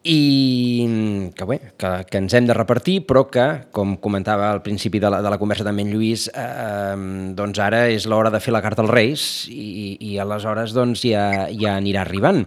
[0.09, 5.01] i que, bé, que, que ens hem de repartir, però que, com comentava al principi
[5.01, 8.53] de la, de la conversa també en Lluís, eh, doncs ara és l'hora de fer
[8.53, 12.45] la carta als Reis i, i aleshores doncs, ja, ja anirà arribant.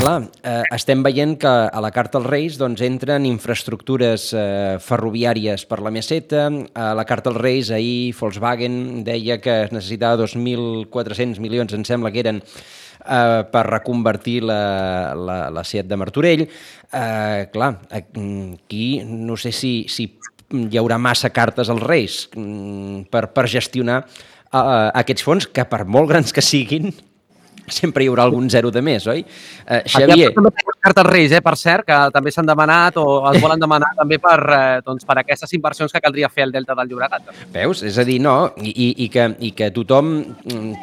[0.00, 5.66] Clar, eh, estem veient que a la carta als Reis doncs, entren infraestructures eh, ferroviàries
[5.68, 6.46] per la meseta.
[6.72, 12.12] A la carta als Reis ahir Volkswagen deia que es necessitava 2.400 milions, em sembla
[12.14, 16.46] que eren, eh, per reconvertir la, la, la Seat de Martorell.
[16.48, 20.08] Eh, clar, aquí no sé si, si
[20.48, 25.84] hi haurà massa cartes als Reis mm, per, per gestionar uh, aquests fons, que per
[25.84, 26.88] molt grans que siguin,
[27.68, 29.22] sempre hi haurà algun zero de més, oi?
[29.66, 30.30] Eh, Xavier...
[30.30, 33.92] Aquí també cartes Reis, eh, per cert, que també s'han demanat o es volen demanar
[33.98, 37.30] també per, eh, doncs, per aquestes inversions que caldria fer al Delta del Llobregat.
[37.54, 37.84] Veus?
[37.86, 40.12] És a dir, no, i, i, que, i que tothom,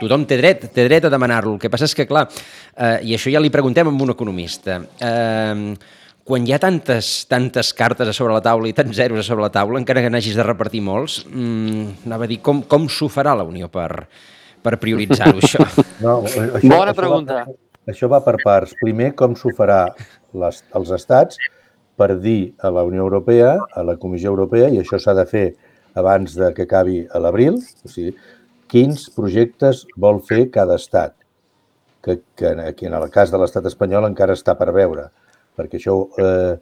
[0.01, 1.57] tothom té dret, té dret a demanar-lo.
[1.57, 2.27] El que passa és que, clar,
[2.75, 5.95] eh, i això ja li preguntem a un economista, eh,
[6.27, 9.45] quan hi ha tantes, tantes cartes a sobre la taula i tants zeros a sobre
[9.45, 13.07] la taula, encara que n'hagis de repartir molts, mm, anava a dir, com, com s'ho
[13.07, 14.09] farà la Unió per,
[14.67, 15.63] per prioritzar-ho, això?
[16.03, 16.67] No, això?
[16.67, 17.43] Bona això pregunta.
[17.47, 17.55] Va,
[17.93, 18.75] això va per parts.
[18.81, 19.85] Primer, com s'ho farà
[20.37, 21.39] les, els estats
[21.97, 25.47] per dir a la Unió Europea, a la Comissió Europea, i això s'ha de fer
[25.97, 28.13] abans de que acabi a l'abril, o sigui,
[28.69, 31.15] quins projectes vol fer cada estat,
[32.05, 35.07] que, que aquí en el cas de l'estat espanyol encara està per veure,
[35.57, 36.53] perquè això eh,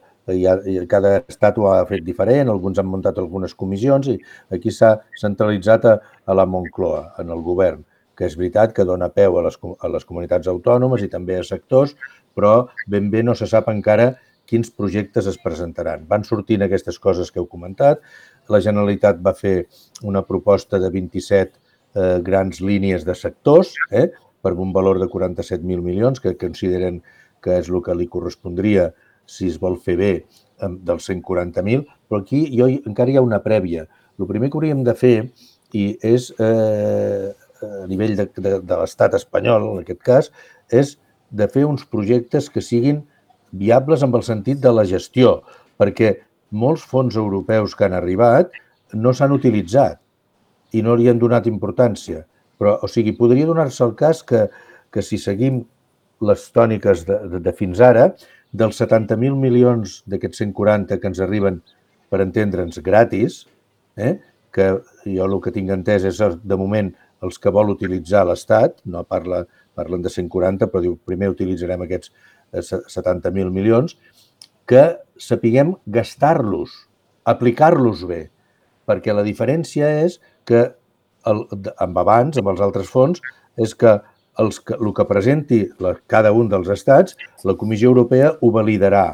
[0.48, 0.54] ha,
[0.88, 4.16] cada estat ho ha fet diferent, alguns han muntat algunes comissions i
[4.56, 7.84] aquí s'ha centralitzat a, a la Moncloa, en el govern
[8.16, 11.44] que és veritat que dona peu a les, a les comunitats autònomes i també a
[11.44, 11.94] sectors,
[12.36, 14.14] però ben bé no se sap encara
[14.46, 16.06] quins projectes es presentaran.
[16.08, 18.02] Van sortint aquestes coses que heu comentat.
[18.52, 19.66] La Generalitat va fer
[20.06, 24.08] una proposta de 27 eh, grans línies de sectors eh,
[24.42, 27.02] per un valor de 47.000 milions, que consideren
[27.42, 28.92] que és el que li correspondria
[29.26, 30.12] si es vol fer bé
[30.56, 33.84] dels 140.000, però aquí jo, encara hi ha una prèvia.
[34.16, 35.16] El primer que hauríem de fer
[35.74, 40.30] i és eh, a nivell de, de, de l'estat espanyol, en aquest cas,
[40.70, 40.96] és
[41.30, 43.02] de fer uns projectes que siguin
[43.56, 45.40] viables amb el sentit de la gestió,
[45.80, 46.16] perquè
[46.50, 48.52] molts fons europeus que han arribat
[48.94, 50.00] no s'han utilitzat
[50.76, 52.24] i no li han donat importància.
[52.56, 54.46] Però, o sigui, podria donar-se el cas que,
[54.92, 55.64] que si seguim
[56.24, 58.10] les tòniques de, de, de fins ara,
[58.56, 61.60] dels 70.000 milions d'aquests 140 que ens arriben,
[62.08, 63.42] per entendre'ns, gratis,
[63.98, 64.16] eh,
[64.54, 64.68] que
[65.04, 66.92] jo el que tinc entès és, de moment,
[67.24, 69.44] els que vol utilitzar l'Estat, no parla,
[69.76, 72.12] parlen de 140, però diu primer utilitzarem aquests
[72.52, 73.96] 70.000 eh, milions,
[74.66, 74.84] que
[75.20, 76.74] sapiguem gastar-los,
[77.24, 78.26] aplicar-los bé,
[78.86, 80.68] perquè la diferència és que
[81.26, 81.46] el,
[81.82, 83.22] amb abans, amb els altres fons,
[83.58, 83.96] és que
[84.42, 89.08] els, el que presenti la, cada un dels estats, la Comissió Europea ho validarà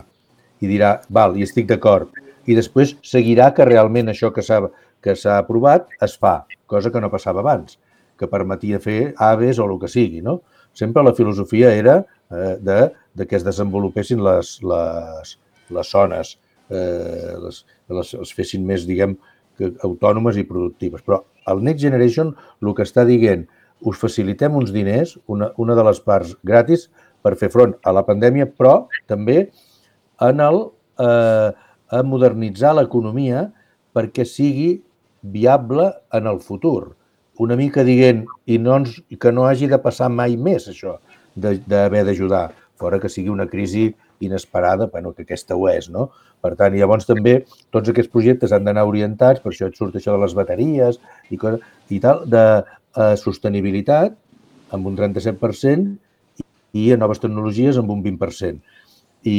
[0.62, 2.10] i dirà, val, i estic d'acord.
[2.46, 4.60] I després seguirà que realment això que s'ha
[5.02, 7.76] que s'ha aprovat es fa, cosa que no passava abans,
[8.18, 10.22] que permetia fer aves o el que sigui.
[10.24, 10.40] No?
[10.72, 11.98] Sempre la filosofia era
[12.30, 12.80] eh, de,
[13.14, 15.36] de que es desenvolupessin les, les,
[15.70, 16.36] les zones,
[16.70, 19.16] eh, les, les, les fessin més, diguem,
[19.58, 21.04] que, autònomes i productives.
[21.04, 23.44] Però el Next Generation el que està dient,
[23.82, 26.88] us facilitem uns diners, una, una de les parts gratis,
[27.22, 29.44] per fer front a la pandèmia, però també
[30.22, 30.64] en el,
[31.02, 31.50] eh,
[31.92, 33.46] a modernitzar l'economia
[33.94, 34.82] perquè sigui
[35.22, 36.96] viable en el futur.
[37.40, 40.98] Una mica dient, i no ens, que no hagi de passar mai més això,
[41.34, 46.10] d'haver d'ajudar, fora que sigui una crisi inesperada, bueno, que aquesta ho és, no?
[46.42, 47.38] Per tant, llavors també
[47.74, 50.98] tots aquests projectes han d'anar orientats, per això et surt això de les bateries
[51.30, 54.16] i, coses, i tal, de eh, sostenibilitat
[54.74, 56.44] amb un 37%
[56.78, 58.62] i a noves tecnologies amb un 20%.
[59.22, 59.38] I,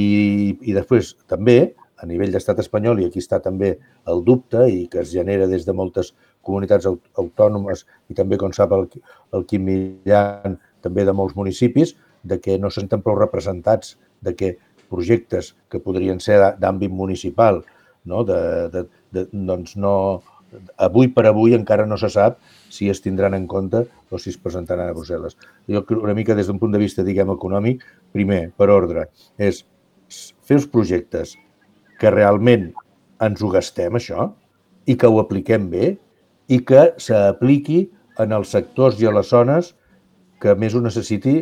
[0.63, 3.75] i després també a nivell d'estat espanyol, i aquí està també
[4.11, 8.75] el dubte i que es genera des de moltes comunitats autònomes i també, com sap
[8.75, 8.87] el,
[9.33, 14.55] el Quim Millan, també de molts municipis, de que no senten prou representats, de que
[14.91, 17.63] projectes que podrien ser d'àmbit municipal,
[18.05, 18.23] no?
[18.27, 18.39] De,
[18.73, 19.95] de, de, doncs no,
[20.77, 22.39] avui per avui encara no se sap
[22.73, 25.37] si es tindran en compte o si es presentaran a Brussel·les.
[25.69, 29.63] Jo una mica des d'un punt de vista, diguem, econòmic, primer, per ordre, és
[30.43, 31.35] fer els projectes
[31.99, 32.71] que realment
[33.23, 34.31] ens ho gastem, això,
[34.85, 35.93] i que ho apliquem bé,
[36.47, 37.85] i que s'apliqui
[38.19, 39.73] en els sectors i a les zones
[40.41, 41.37] que més ho necessiti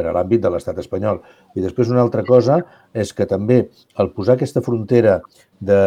[0.00, 1.20] en l'àmbit de l'estat espanyol.
[1.56, 2.60] I després una altra cosa
[2.94, 3.64] és que també
[3.98, 5.20] el posar aquesta frontera
[5.60, 5.80] de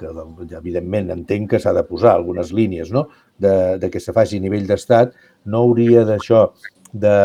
[0.00, 0.08] que
[0.56, 3.08] evidentment entenc que s'ha de posar algunes línies no?
[3.38, 5.12] de, de que se faci a nivell d'estat,
[5.44, 6.46] no hauria d'això
[6.92, 7.18] de,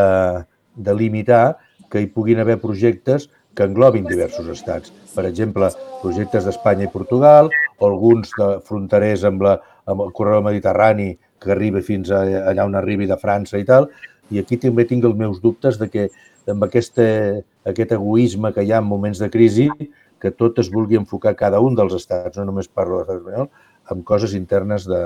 [0.76, 1.56] de limitar
[1.90, 4.92] que hi puguin haver projectes que englobin diversos estats.
[5.16, 5.70] Per exemple,
[6.02, 7.48] projectes d'Espanya i Portugal
[7.80, 9.56] o alguns de fronterers amb, la,
[9.86, 13.90] amb el corredor mediterrani que arriba fins a, allà on arribi de França i tal.
[14.34, 16.08] I aquí també tinc els meus dubtes de que
[16.50, 17.00] amb aquest,
[17.66, 19.70] aquest egoisme que hi ha en moments de crisi,
[20.22, 23.50] que tot es vulgui enfocar cada un dels estats, no només parlo de l'estat espanyol,
[23.94, 25.02] amb coses internes de,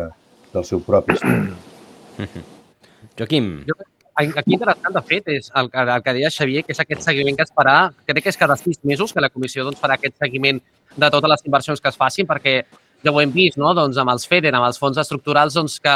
[0.54, 2.20] del seu propi estat.
[3.20, 3.54] Joaquim.
[3.68, 3.80] Jo
[4.20, 7.46] aquí interessant, de fet, és el, el que deia Xavier, que és aquest seguiment que
[7.48, 10.60] es farà, crec que és cada sis mesos que la comissió doncs, farà aquest seguiment
[10.96, 12.56] de totes les inversions que es facin, perquè
[13.04, 13.74] ja ho hem vist, no?
[13.78, 15.96] doncs, amb els FEDER, amb els fons estructurals, doncs, que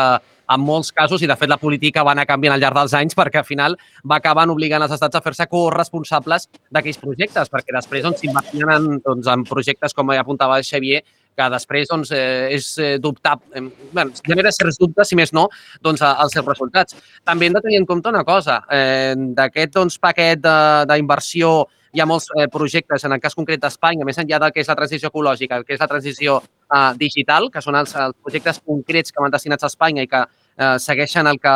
[0.53, 3.15] en molts casos, i de fet la política va anar canviant al llarg dels anys,
[3.17, 3.77] perquè al final
[4.09, 8.87] va acabar obligant els estats a fer-se corresponsables d'aquells projectes, perquè després doncs, s'invertien en,
[9.03, 13.63] doncs, en projectes, com ja apuntava Xavier, que després doncs, eh, és eh, dubtar, eh,
[13.91, 15.47] bueno, genera certs dubtes, si més no,
[15.81, 16.99] doncs, als seus resultats.
[17.25, 21.63] També hem de tenir en compte una cosa, eh, d'aquest doncs, paquet d'inversió
[21.93, 24.69] hi ha molts eh, projectes, en el cas concret d'Espanya, més enllà del que és
[24.69, 26.39] la transició ecològica, el que és la transició
[26.73, 30.23] eh, digital, que són els, els projectes concrets que van destinats a Espanya i que
[30.23, 31.55] eh, segueixen el que,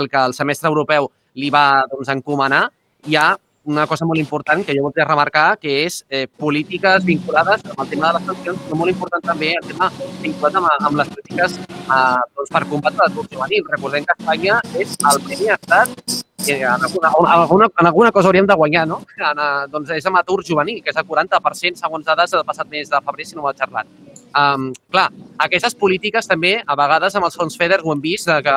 [0.00, 2.66] el que el semestre europeu li va doncs, encomanar,
[3.06, 3.34] hi ha
[3.66, 7.88] una cosa molt important que jo voldria remarcar, que és eh, polítiques vinculades amb el
[7.90, 9.90] tema de les sancions, però molt important també el tema
[10.22, 11.96] vinculat amb, amb les polítiques eh,
[12.36, 13.66] doncs, per combatre l'atur juvenil.
[13.74, 18.30] Recordem que Espanya és el primer estat i en alguna, en, alguna, en alguna cosa
[18.30, 19.00] hauríem de guanyar, no?
[19.18, 19.42] En,
[19.72, 23.02] doncs és amb atur juvenil, que és el 40% segons dades del passat mes de
[23.02, 23.90] febrer, si no m'ha xerrat.
[24.36, 25.06] Um, clar,
[25.40, 28.56] aquestes polítiques també, a vegades amb els fons FEDER ho hem vist, que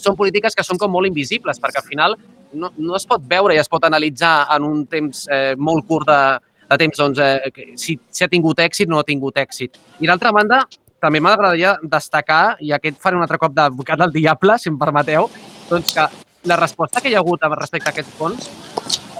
[0.00, 2.16] són polítiques que són com molt invisibles, perquè al final
[2.54, 6.08] no, no es pot veure i es pot analitzar en un temps eh, molt curt
[6.08, 6.20] de,
[6.70, 9.76] de temps doncs, eh, si, si ha tingut èxit o no ha tingut èxit.
[10.00, 10.62] I d'altra banda,
[11.04, 15.28] també m'agradaria destacar, i aquest faré un altre cop d'advocat del diable, si em permeteu,
[15.68, 16.08] doncs que
[16.48, 18.48] la resposta que hi ha hagut respecte a aquests fons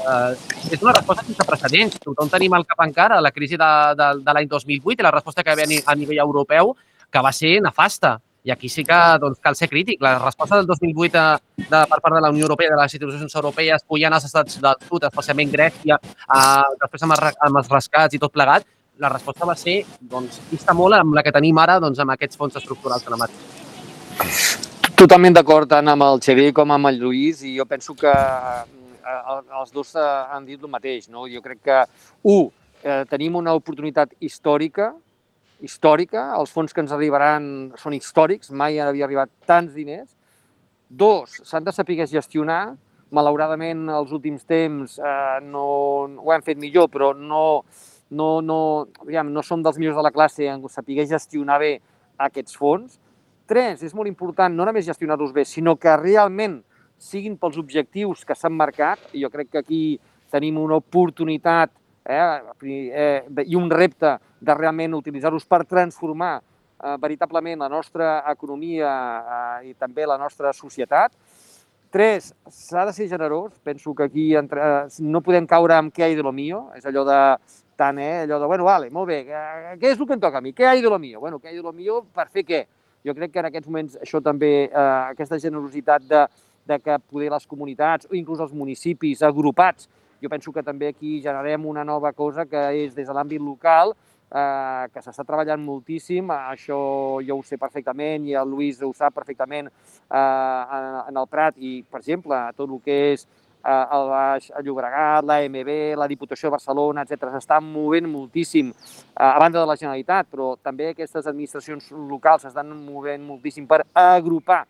[0.04, 1.98] eh, és una resposta sense precedents.
[2.04, 5.42] Tothom tenim al cap encara la crisi de, de, de l'any 2008 i la resposta
[5.42, 6.74] que hi havia a nivell europeu,
[7.10, 8.18] que va ser nefasta.
[8.44, 10.02] I aquí sí que doncs, cal ser crític.
[10.04, 13.34] La resposta del 2008 de, de, per part de la Unió Europea, de les institucions
[13.40, 18.14] europees, pujant als estats del sud, especialment Grècia, eh, després amb, els, amb els rescats
[18.14, 21.80] i tot plegat, la resposta va ser doncs, vista molt amb la que tenim ara
[21.82, 23.10] doncs, amb aquests fons estructurals que
[24.94, 28.83] Totalment d'acord tant amb el Xavier com amb el Lluís i jo penso que eh,
[29.60, 31.08] els dos eh, han dit el mateix.
[31.08, 31.28] No?
[31.30, 31.80] Jo crec que,
[32.22, 32.50] un,
[32.82, 34.92] eh, tenim una oportunitat històrica
[35.64, 37.46] històrica, els fons que ens arribaran
[37.80, 40.10] són històrics, mai havia arribat tants diners.
[40.88, 42.76] Dos, s'han de saber gestionar.
[43.14, 45.64] Malauradament, els últims temps eh, no,
[46.18, 47.62] ho hem fet millor, però no,
[48.10, 48.58] no, no,
[49.04, 51.76] aviam, no som dels millors de la classe en saber gestionar bé
[52.26, 52.98] aquests fons.
[53.46, 56.62] Tres, és molt important no només gestionar-los bé, sinó que realment
[57.04, 59.02] siguin pels objectius que s'han marcat.
[59.12, 59.82] Jo crec que aquí
[60.32, 61.70] tenim una oportunitat
[62.04, 68.90] eh, eh, i un repte de realment utilitzar-los per transformar eh, veritablement la nostra economia
[68.90, 71.12] eh, i també la nostra societat.
[71.94, 73.52] Tres, s'ha de ser generós.
[73.62, 76.66] Penso que aquí entre, eh, no podem caure amb què hi de lo mío.
[76.74, 77.20] És allò de
[77.76, 78.24] tant, eh?
[78.24, 80.52] Allò de, bueno, vale, molt bé, eh, què és el que em toca a mi?
[80.52, 81.20] Què hi de lo mío?
[81.20, 82.64] Bueno, què hi de lo mío per fer què?
[83.04, 86.26] Jo crec que en aquests moments això també, eh, aquesta generositat de,
[86.66, 89.88] de que poder les comunitats o inclús els municipis agrupats,
[90.22, 93.92] jo penso que també aquí generem una nova cosa que és des de l'àmbit local,
[94.30, 96.78] eh, que s'està treballant moltíssim, això
[97.26, 101.82] jo ho sé perfectament i el Lluís ho sap perfectament eh, en, el Prat i,
[101.90, 107.04] per exemple, tot el que és eh, el Baix Llobregat, l'AMB, la Diputació de Barcelona,
[107.04, 107.30] etc.
[107.34, 112.72] S'estan movent moltíssim, eh, a banda de la Generalitat, però també aquestes administracions locals s'estan
[112.78, 114.64] movent moltíssim per agrupar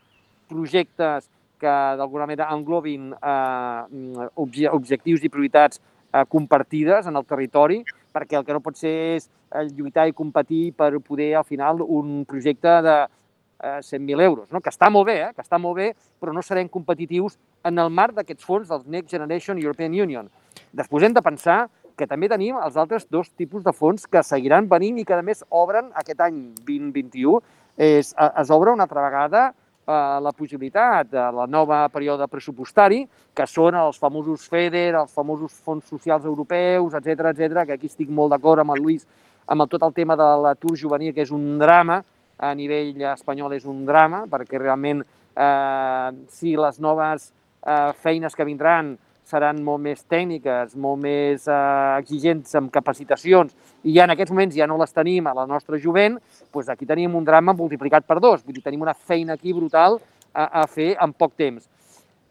[0.51, 1.31] projectes
[1.65, 7.83] que d'alguna manera englobin eh, objectius i prioritats eh, compartides en el territori,
[8.15, 11.83] perquè el que no pot ser és eh, lluitar i competir per poder, al final,
[11.83, 14.61] un projecte de eh, 100.000 euros, no?
[14.61, 15.33] que està molt bé, eh?
[15.35, 19.11] que està molt bé, però no serem competitius en el marc d'aquests fons del Next
[19.11, 20.31] Generation European Union.
[20.75, 21.65] Després hem de pensar
[21.97, 25.23] que també tenim els altres dos tipus de fons que seguiran venint i que, a
[25.23, 27.39] més, obren aquest any 2021.
[27.75, 29.45] És, es obre una altra vegada
[29.87, 33.03] la possibilitat de la nova període pressupostari,
[33.35, 38.09] que són els famosos FEDER, els famosos fons socials europeus, etc etc, que aquí estic
[38.09, 39.07] molt d'acord amb el Lluís,
[39.47, 42.03] amb tot el tema de l'atur juvenil, que és un drama,
[42.39, 47.31] a nivell espanyol és un drama, perquè realment eh, si les noves
[47.67, 48.95] eh, feines que vindran
[49.25, 51.59] seran molt més tècniques, molt més eh,
[52.03, 55.81] exigents amb capacitacions, i ja en aquests moments ja no les tenim a la nostra
[55.81, 56.19] jovent,
[56.53, 59.99] doncs aquí tenim un drama multiplicat per dos, vull dir, tenim una feina aquí brutal
[60.33, 61.67] a, a fer en poc temps.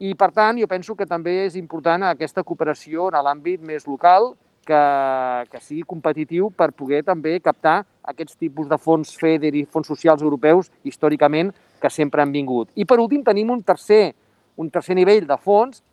[0.03, 4.33] I, per tant, jo penso que també és important aquesta cooperació en l'àmbit més local,
[4.63, 4.81] que,
[5.51, 10.23] que sigui competitiu per poder també captar aquests tipus de fons FEDER i fons socials
[10.23, 11.51] europeus històricament
[11.81, 12.71] que sempre han vingut.
[12.75, 14.13] I per últim tenim un tercer,
[14.57, 15.83] un tercer nivell de fons,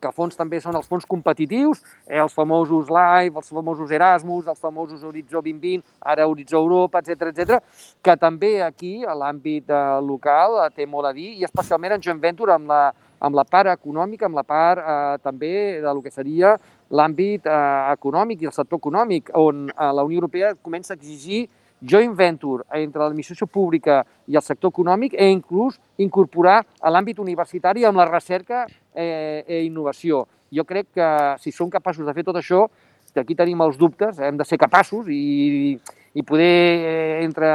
[0.00, 4.58] que fons també són els fons competitius, eh, els famosos LIFE, els famosos Erasmus, els
[4.58, 7.60] famosos Horitzó 2020, ara Horitzó Europa, etc etc,
[8.02, 12.02] que també aquí, a l'àmbit eh, local, eh, té molt a dir, i especialment en
[12.02, 12.82] joint venture amb la,
[13.20, 16.56] amb la part econòmica, amb la part eh, també de lo que seria
[16.90, 21.46] l'àmbit eh, econòmic i el sector econòmic, on eh, la Unió Europea comença a exigir
[21.80, 27.86] joint venture entre l'administració pública i el sector econòmic e inclús incorporar a l'àmbit universitari
[27.88, 30.24] amb la recerca eh, i innovació.
[30.50, 31.08] Jo crec que
[31.42, 32.66] si som capaços de fer tot això,
[33.14, 35.78] que aquí tenim els dubtes, hem de ser capaços i,
[36.14, 37.50] i poder eh, entre,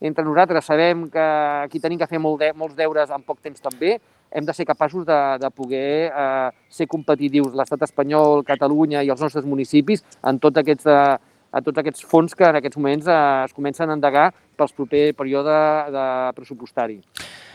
[0.00, 1.24] entre nosaltres sabem que
[1.64, 3.98] aquí tenim que fer molt de, molts deures en poc temps també,
[4.34, 9.22] hem de ser capaços de, de poder eh, ser competitius l'estat espanyol, Catalunya i els
[9.22, 11.16] nostres municipis en tots aquests, eh,
[11.54, 15.08] a tots aquests fons que en aquests moments eh, es comencen a endegar pels proper
[15.18, 15.58] període
[15.94, 17.00] de pressupostari.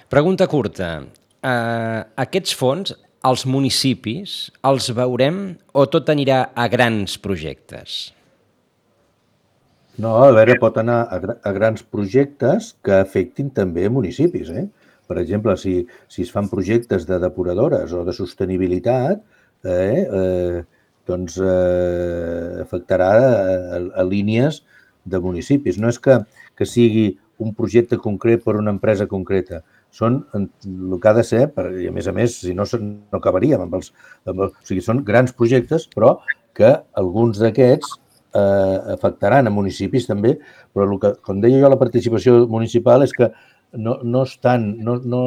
[0.09, 0.97] Pregunta curta.
[1.39, 2.91] Uh, aquests fons,
[3.27, 5.41] els municipis, els veurem
[5.75, 8.13] o tot anirà a grans projectes?
[9.99, 14.51] No, a veure, pot anar a, a grans projectes que afectin també municipis.
[14.55, 14.69] Eh?
[15.09, 19.19] Per exemple, si, si es fan projectes de depuradores o de sostenibilitat,
[19.67, 20.61] eh, eh,
[21.09, 24.61] doncs eh, afectarà a, a línies
[25.03, 25.81] de municipis.
[25.81, 26.21] No és que,
[26.55, 27.09] que sigui
[27.43, 29.63] un projecte concret per una empresa concreta.
[29.95, 30.49] Són el
[31.01, 33.79] que ha de ser, per, i a més a més, si no, no acabaríem amb
[33.79, 33.93] els,
[34.29, 34.53] amb els...
[34.53, 36.17] O sigui, són grans projectes, però
[36.57, 37.95] que alguns d'aquests
[38.37, 40.35] eh, afectaran a municipis també,
[40.73, 43.31] però el que, com deia jo, la participació municipal és que
[43.77, 45.23] no, no, estan, no, no,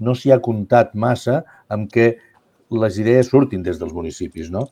[0.00, 1.40] no s'hi ha comptat massa
[1.72, 2.12] amb que
[2.72, 4.68] les idees surtin des dels municipis, no?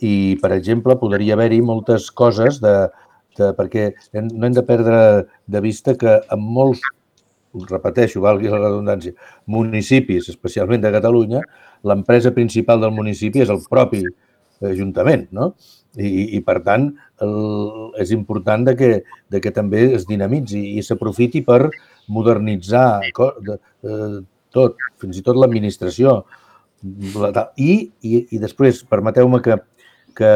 [0.00, 2.74] i, per exemple, podria haver-hi moltes coses de,
[3.38, 3.88] de, perquè
[4.20, 4.98] no hem de perdre
[5.46, 6.82] de vista que en molts,
[7.70, 9.14] repeteixo, valgui la redundància,
[9.46, 11.42] municipis, especialment de Catalunya,
[11.86, 14.04] l'empresa principal del municipi és el propi
[14.64, 15.50] ajuntament, no?
[15.96, 16.90] I, i per tant,
[17.24, 17.36] el,
[18.02, 18.90] és important de que,
[19.32, 21.70] de que també es dinamitzi i s'aprofiti per
[22.12, 23.00] modernitzar
[23.46, 24.00] de, de,
[24.56, 26.20] tot, fins i tot l'administració.
[26.84, 27.72] I,
[28.04, 29.58] i, I després, permeteu-me que,
[30.16, 30.32] que,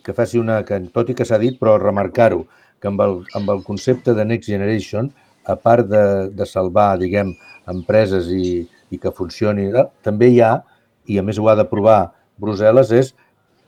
[0.00, 0.62] que faci una...
[0.66, 2.44] Que, tot i que s'ha dit, però remarcar-ho,
[2.80, 5.12] que amb el, amb el concepte de Next Generation,
[5.44, 7.34] a part de, de salvar, diguem,
[7.70, 10.58] empreses i, i que funcioni, eh, també hi ha,
[11.06, 13.12] i a més ho ha d'aprovar Brussel·les, és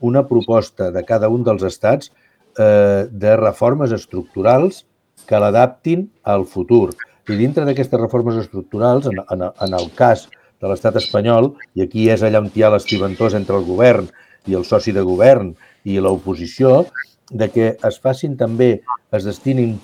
[0.00, 2.10] una proposta de cada un dels estats
[2.58, 4.84] eh, de reformes estructurals
[5.26, 6.90] que l'adaptin al futur.
[7.26, 10.26] I dintre d'aquestes reformes estructurals, en, en, en el cas
[10.60, 14.08] de l'estat espanyol, i aquí és allà on hi ha l'estiventós entre el govern
[14.46, 15.54] i el soci de govern
[15.84, 16.86] i l'oposició,
[17.30, 18.80] de que es facin també,
[19.14, 19.76] es destinin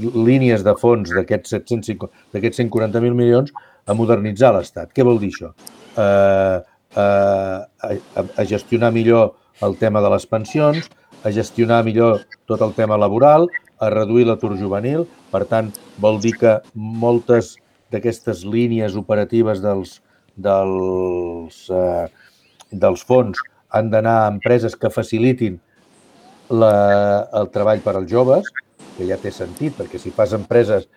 [0.00, 3.52] línies de fons d'aquests 140.000 milions
[3.86, 4.92] a modernitzar l'Estat.
[4.94, 5.52] Què vol dir això?
[5.98, 6.58] Eh,
[6.96, 7.58] eh,
[7.90, 9.34] a, a gestionar millor
[9.66, 10.90] el tema de les pensions,
[11.24, 13.48] a gestionar millor tot el tema laboral,
[13.80, 15.06] a reduir l'atur juvenil.
[15.32, 17.56] Per tant, vol dir que moltes
[17.90, 19.98] d'aquestes línies operatives dels,
[20.36, 22.06] dels, eh,
[22.70, 23.40] dels fons
[23.70, 25.58] han d'anar a empreses que facilitin
[26.50, 26.72] la,
[27.40, 28.48] el treball per als joves,
[29.00, 30.90] que ja té sentit, perquè si fas empreses,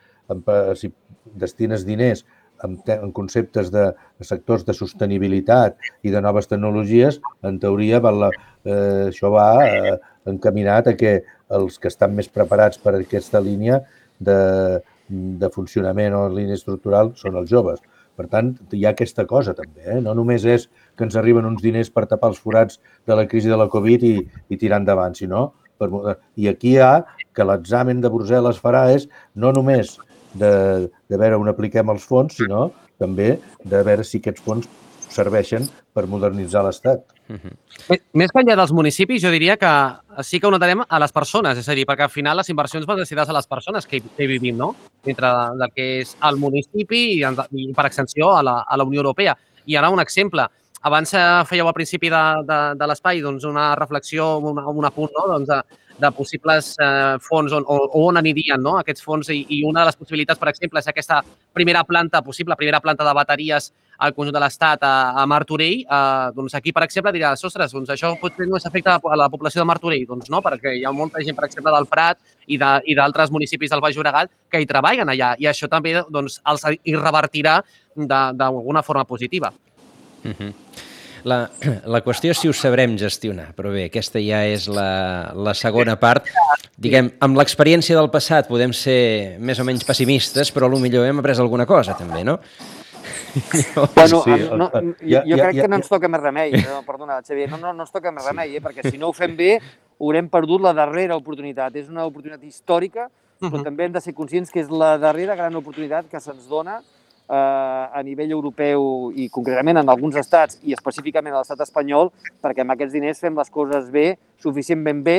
[0.80, 0.92] si
[1.40, 2.26] destines diners
[2.64, 3.90] en, conceptes de,
[4.24, 8.30] sectors de sostenibilitat i de noves tecnologies, en teoria la,
[8.66, 9.96] eh, això va eh,
[10.30, 11.22] encaminat a que
[11.54, 13.82] els que estan més preparats per aquesta línia
[14.20, 17.82] de, de funcionament o línia estructural són els joves.
[18.14, 19.82] Per tant, hi ha aquesta cosa també.
[19.90, 20.00] Eh?
[20.06, 23.50] No només és que ens arriben uns diners per tapar els forats de la crisi
[23.50, 24.16] de la Covid i,
[24.54, 25.48] i tirar endavant, sinó
[25.78, 26.94] per, i aquí hi ha
[27.34, 29.98] que l'examen de Brussel·les farà és no només
[30.34, 30.54] de,
[31.10, 32.72] de veure on apliquem els fons, sinó
[33.02, 34.70] també de veure si aquests fons
[35.14, 37.04] serveixen per modernitzar l'Estat.
[37.30, 38.00] Uh -huh.
[38.14, 39.72] Més que enllà dels municipis, jo diria que
[40.24, 42.86] sí que ho notarem a les persones, és a dir, perquè al final les inversions
[42.86, 44.76] van decidir a les persones que, que vivim, no?
[45.04, 45.28] Dintre
[45.60, 49.38] del que és el municipi i, i per extensió, a la, a la Unió Europea.
[49.66, 50.48] I ara un exemple.
[50.84, 51.14] Abans
[51.48, 55.28] fèieu al principi de, de, de l'espai doncs, una reflexió, un, un apunt no?
[55.32, 58.76] doncs, de, de possibles eh, fons on, o, on anirien no?
[58.82, 61.22] aquests fons i, i una de les possibilitats, per exemple, és aquesta
[61.56, 63.72] primera planta, possible primera planta de bateries
[64.04, 67.96] al conjunt de l'Estat a, a Martorell, eh, doncs aquí, per exemple, diràs, ostres, doncs
[67.96, 70.08] això potser no s'afecta a la població de Martorell.
[70.10, 72.20] Doncs no, perquè hi ha molta gent, per exemple, del Prat
[72.52, 76.68] i d'altres municipis del Baix Llobregat que hi treballen allà i això també doncs, els
[76.76, 77.62] hi revertirà
[77.96, 79.54] d'alguna forma positiva.
[80.24, 80.36] Uh mhm.
[80.40, 80.54] -huh.
[81.24, 81.50] La,
[81.86, 85.96] la qüestió és si ho sabrem gestionar, però bé, aquesta ja és la, la segona
[85.96, 86.28] part.
[86.76, 91.40] Diguem, amb l'experiència del passat podem ser més o menys pessimistes, però millor hem après
[91.40, 92.40] alguna cosa, també, no?
[93.96, 94.70] Bueno, sí, no,
[95.02, 97.84] jo, jo crec que no ens toca més remei, no, perdona, Xavier, no, no, no
[97.84, 99.56] ens toca més remei, eh, perquè si no ho fem bé,
[100.00, 101.76] haurem perdut la darrera oportunitat.
[101.80, 103.08] És una oportunitat històrica,
[103.40, 103.64] però uh -huh.
[103.64, 106.82] també hem de ser conscients que és la darrera gran oportunitat que se'ns dona
[107.30, 112.12] eh, a nivell europeu i concretament en alguns estats i específicament a l'estat espanyol
[112.44, 115.18] perquè amb aquests diners fem les coses bé, suficientment bé,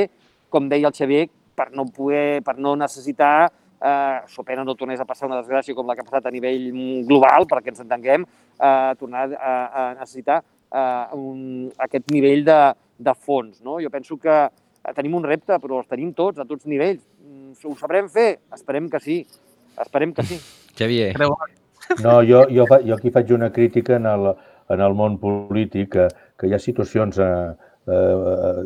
[0.49, 3.49] com deia el Xavier, per no, poder, per no necessitar,
[3.79, 6.33] eh, so pena no tornés a passar una desgràcia com la que ha passat a
[6.33, 6.69] nivell
[7.07, 8.25] global, perquè ens entenguem,
[8.59, 12.59] eh, tornar a, a necessitar eh, un, aquest nivell de,
[12.97, 13.61] de fons.
[13.63, 13.79] No?
[13.83, 14.45] Jo penso que
[14.95, 17.03] tenim un repte, però els tenim tots, a tots nivells.
[17.25, 18.29] Mm, ho sabrem fer?
[18.53, 19.21] Esperem que sí.
[19.81, 20.39] Esperem que sí.
[20.75, 21.13] Xavier.
[22.03, 24.31] No, jo, jo, jo aquí faig una crítica en el,
[24.69, 26.07] en el món polític, que,
[26.39, 27.19] que hi ha situacions...
[27.19, 27.53] Eh,
[27.87, 28.63] eh,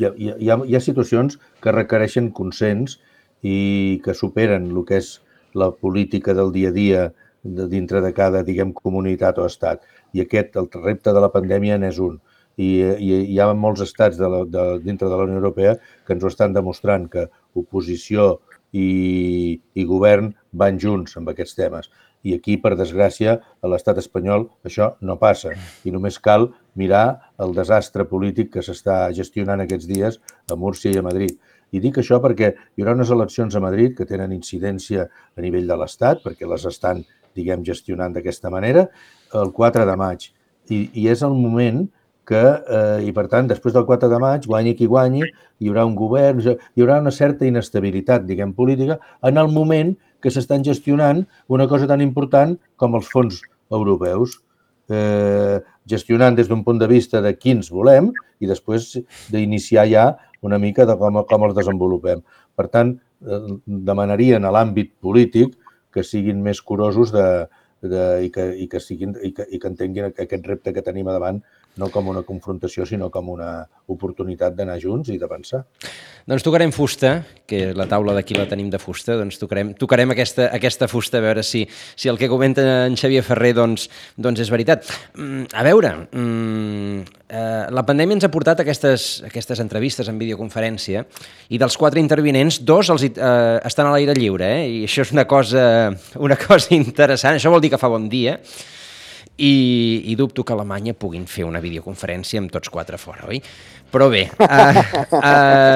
[0.00, 2.98] hi, ha, hi, ha, hi situacions que requereixen consens
[3.46, 5.18] i que superen el que és
[5.54, 7.06] la política del dia a dia
[7.42, 9.84] de, dintre de cada, diguem, comunitat o estat.
[10.12, 12.18] I aquest, el repte de la pandèmia, n'és un.
[12.60, 12.68] I,
[13.00, 16.24] i hi ha molts estats de la, de, dintre de la Unió Europea que ens
[16.24, 18.34] ho estan demostrant, que oposició
[18.72, 21.88] i, i govern van junts amb aquests temes.
[22.22, 25.54] I aquí, per desgràcia, a l'estat espanyol això no passa
[25.84, 31.00] i només cal mirar el desastre polític que s'està gestionant aquests dies a Múrcia i
[31.00, 31.38] a Madrid.
[31.72, 35.70] I dic això perquè hi haurà unes eleccions a Madrid que tenen incidència a nivell
[35.70, 37.04] de l'Estat, perquè les estan,
[37.36, 38.88] diguem, gestionant d'aquesta manera,
[39.40, 40.28] el 4 de maig.
[40.70, 41.86] I, i és el moment
[42.30, 45.86] que, eh, i per tant, després del 4 de maig, guanyi qui guanyi, hi haurà
[45.88, 51.24] un govern, hi haurà una certa inestabilitat, diguem, política, en el moment que s'estan gestionant
[51.48, 53.40] una cosa tan important com els fons
[53.70, 54.38] europeus,
[54.90, 58.10] eh, gestionant des d'un punt de vista de quins volem
[58.40, 58.98] i després
[59.30, 60.06] d'iniciar ja
[60.42, 62.22] una mica de com, com els desenvolupem.
[62.56, 62.94] Per tant,
[63.26, 65.56] eh, demanarien a l'àmbit polític
[65.92, 67.26] que siguin més curosos de,
[67.82, 71.10] de, i, que, i, que siguin, i, que, i que entenguin aquest repte que tenim
[71.10, 71.40] davant
[71.78, 73.50] no com una confrontació, sinó com una
[73.90, 75.62] oportunitat d'anar junts i de pensar.
[76.28, 77.12] Doncs tocarem fusta,
[77.48, 81.24] que la taula d'aquí la tenim de fusta, doncs tocarem, tocarem aquesta, aquesta fusta a
[81.24, 81.64] veure si,
[81.96, 84.86] si el que comenta en Xavier Ferrer doncs, doncs és veritat.
[85.16, 91.06] Mm, a veure, mm, eh, la pandèmia ens ha portat aquestes, aquestes entrevistes en videoconferència
[91.48, 94.68] i dels quatre intervinents, dos els, eh, estan a l'aire lliure, eh?
[94.68, 95.64] i això és una cosa,
[96.18, 98.38] una cosa interessant, això vol dir que fa bon dia,
[99.40, 103.40] i, i dubto que a Alemanya puguin fer una videoconferència amb tots quatre fora, oi?
[103.90, 105.22] Però bé, uh, uh,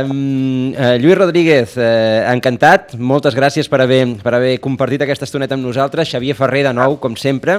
[0.06, 5.66] uh, Lluís Rodríguez, uh, encantat, moltes gràcies per haver, per haver compartit aquesta estoneta amb
[5.66, 6.12] nosaltres.
[6.12, 7.58] Xavier Ferrer, de nou, com sempre,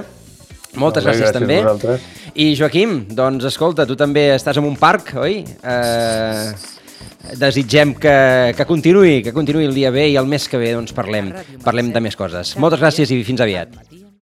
[0.78, 1.58] moltes Molt bé, gràcies, gràcies també.
[1.60, 2.08] vosaltres.
[2.32, 5.42] I Joaquim, doncs escolta, tu també estàs en un parc, oi?
[5.60, 8.16] Uh, desitgem que,
[8.56, 11.34] que continuï, que continuï el dia bé i el mes que ve doncs parlem,
[11.66, 12.56] parlem de més coses.
[12.62, 13.76] Moltes gràcies i fins aviat.
[13.76, 14.05] Matí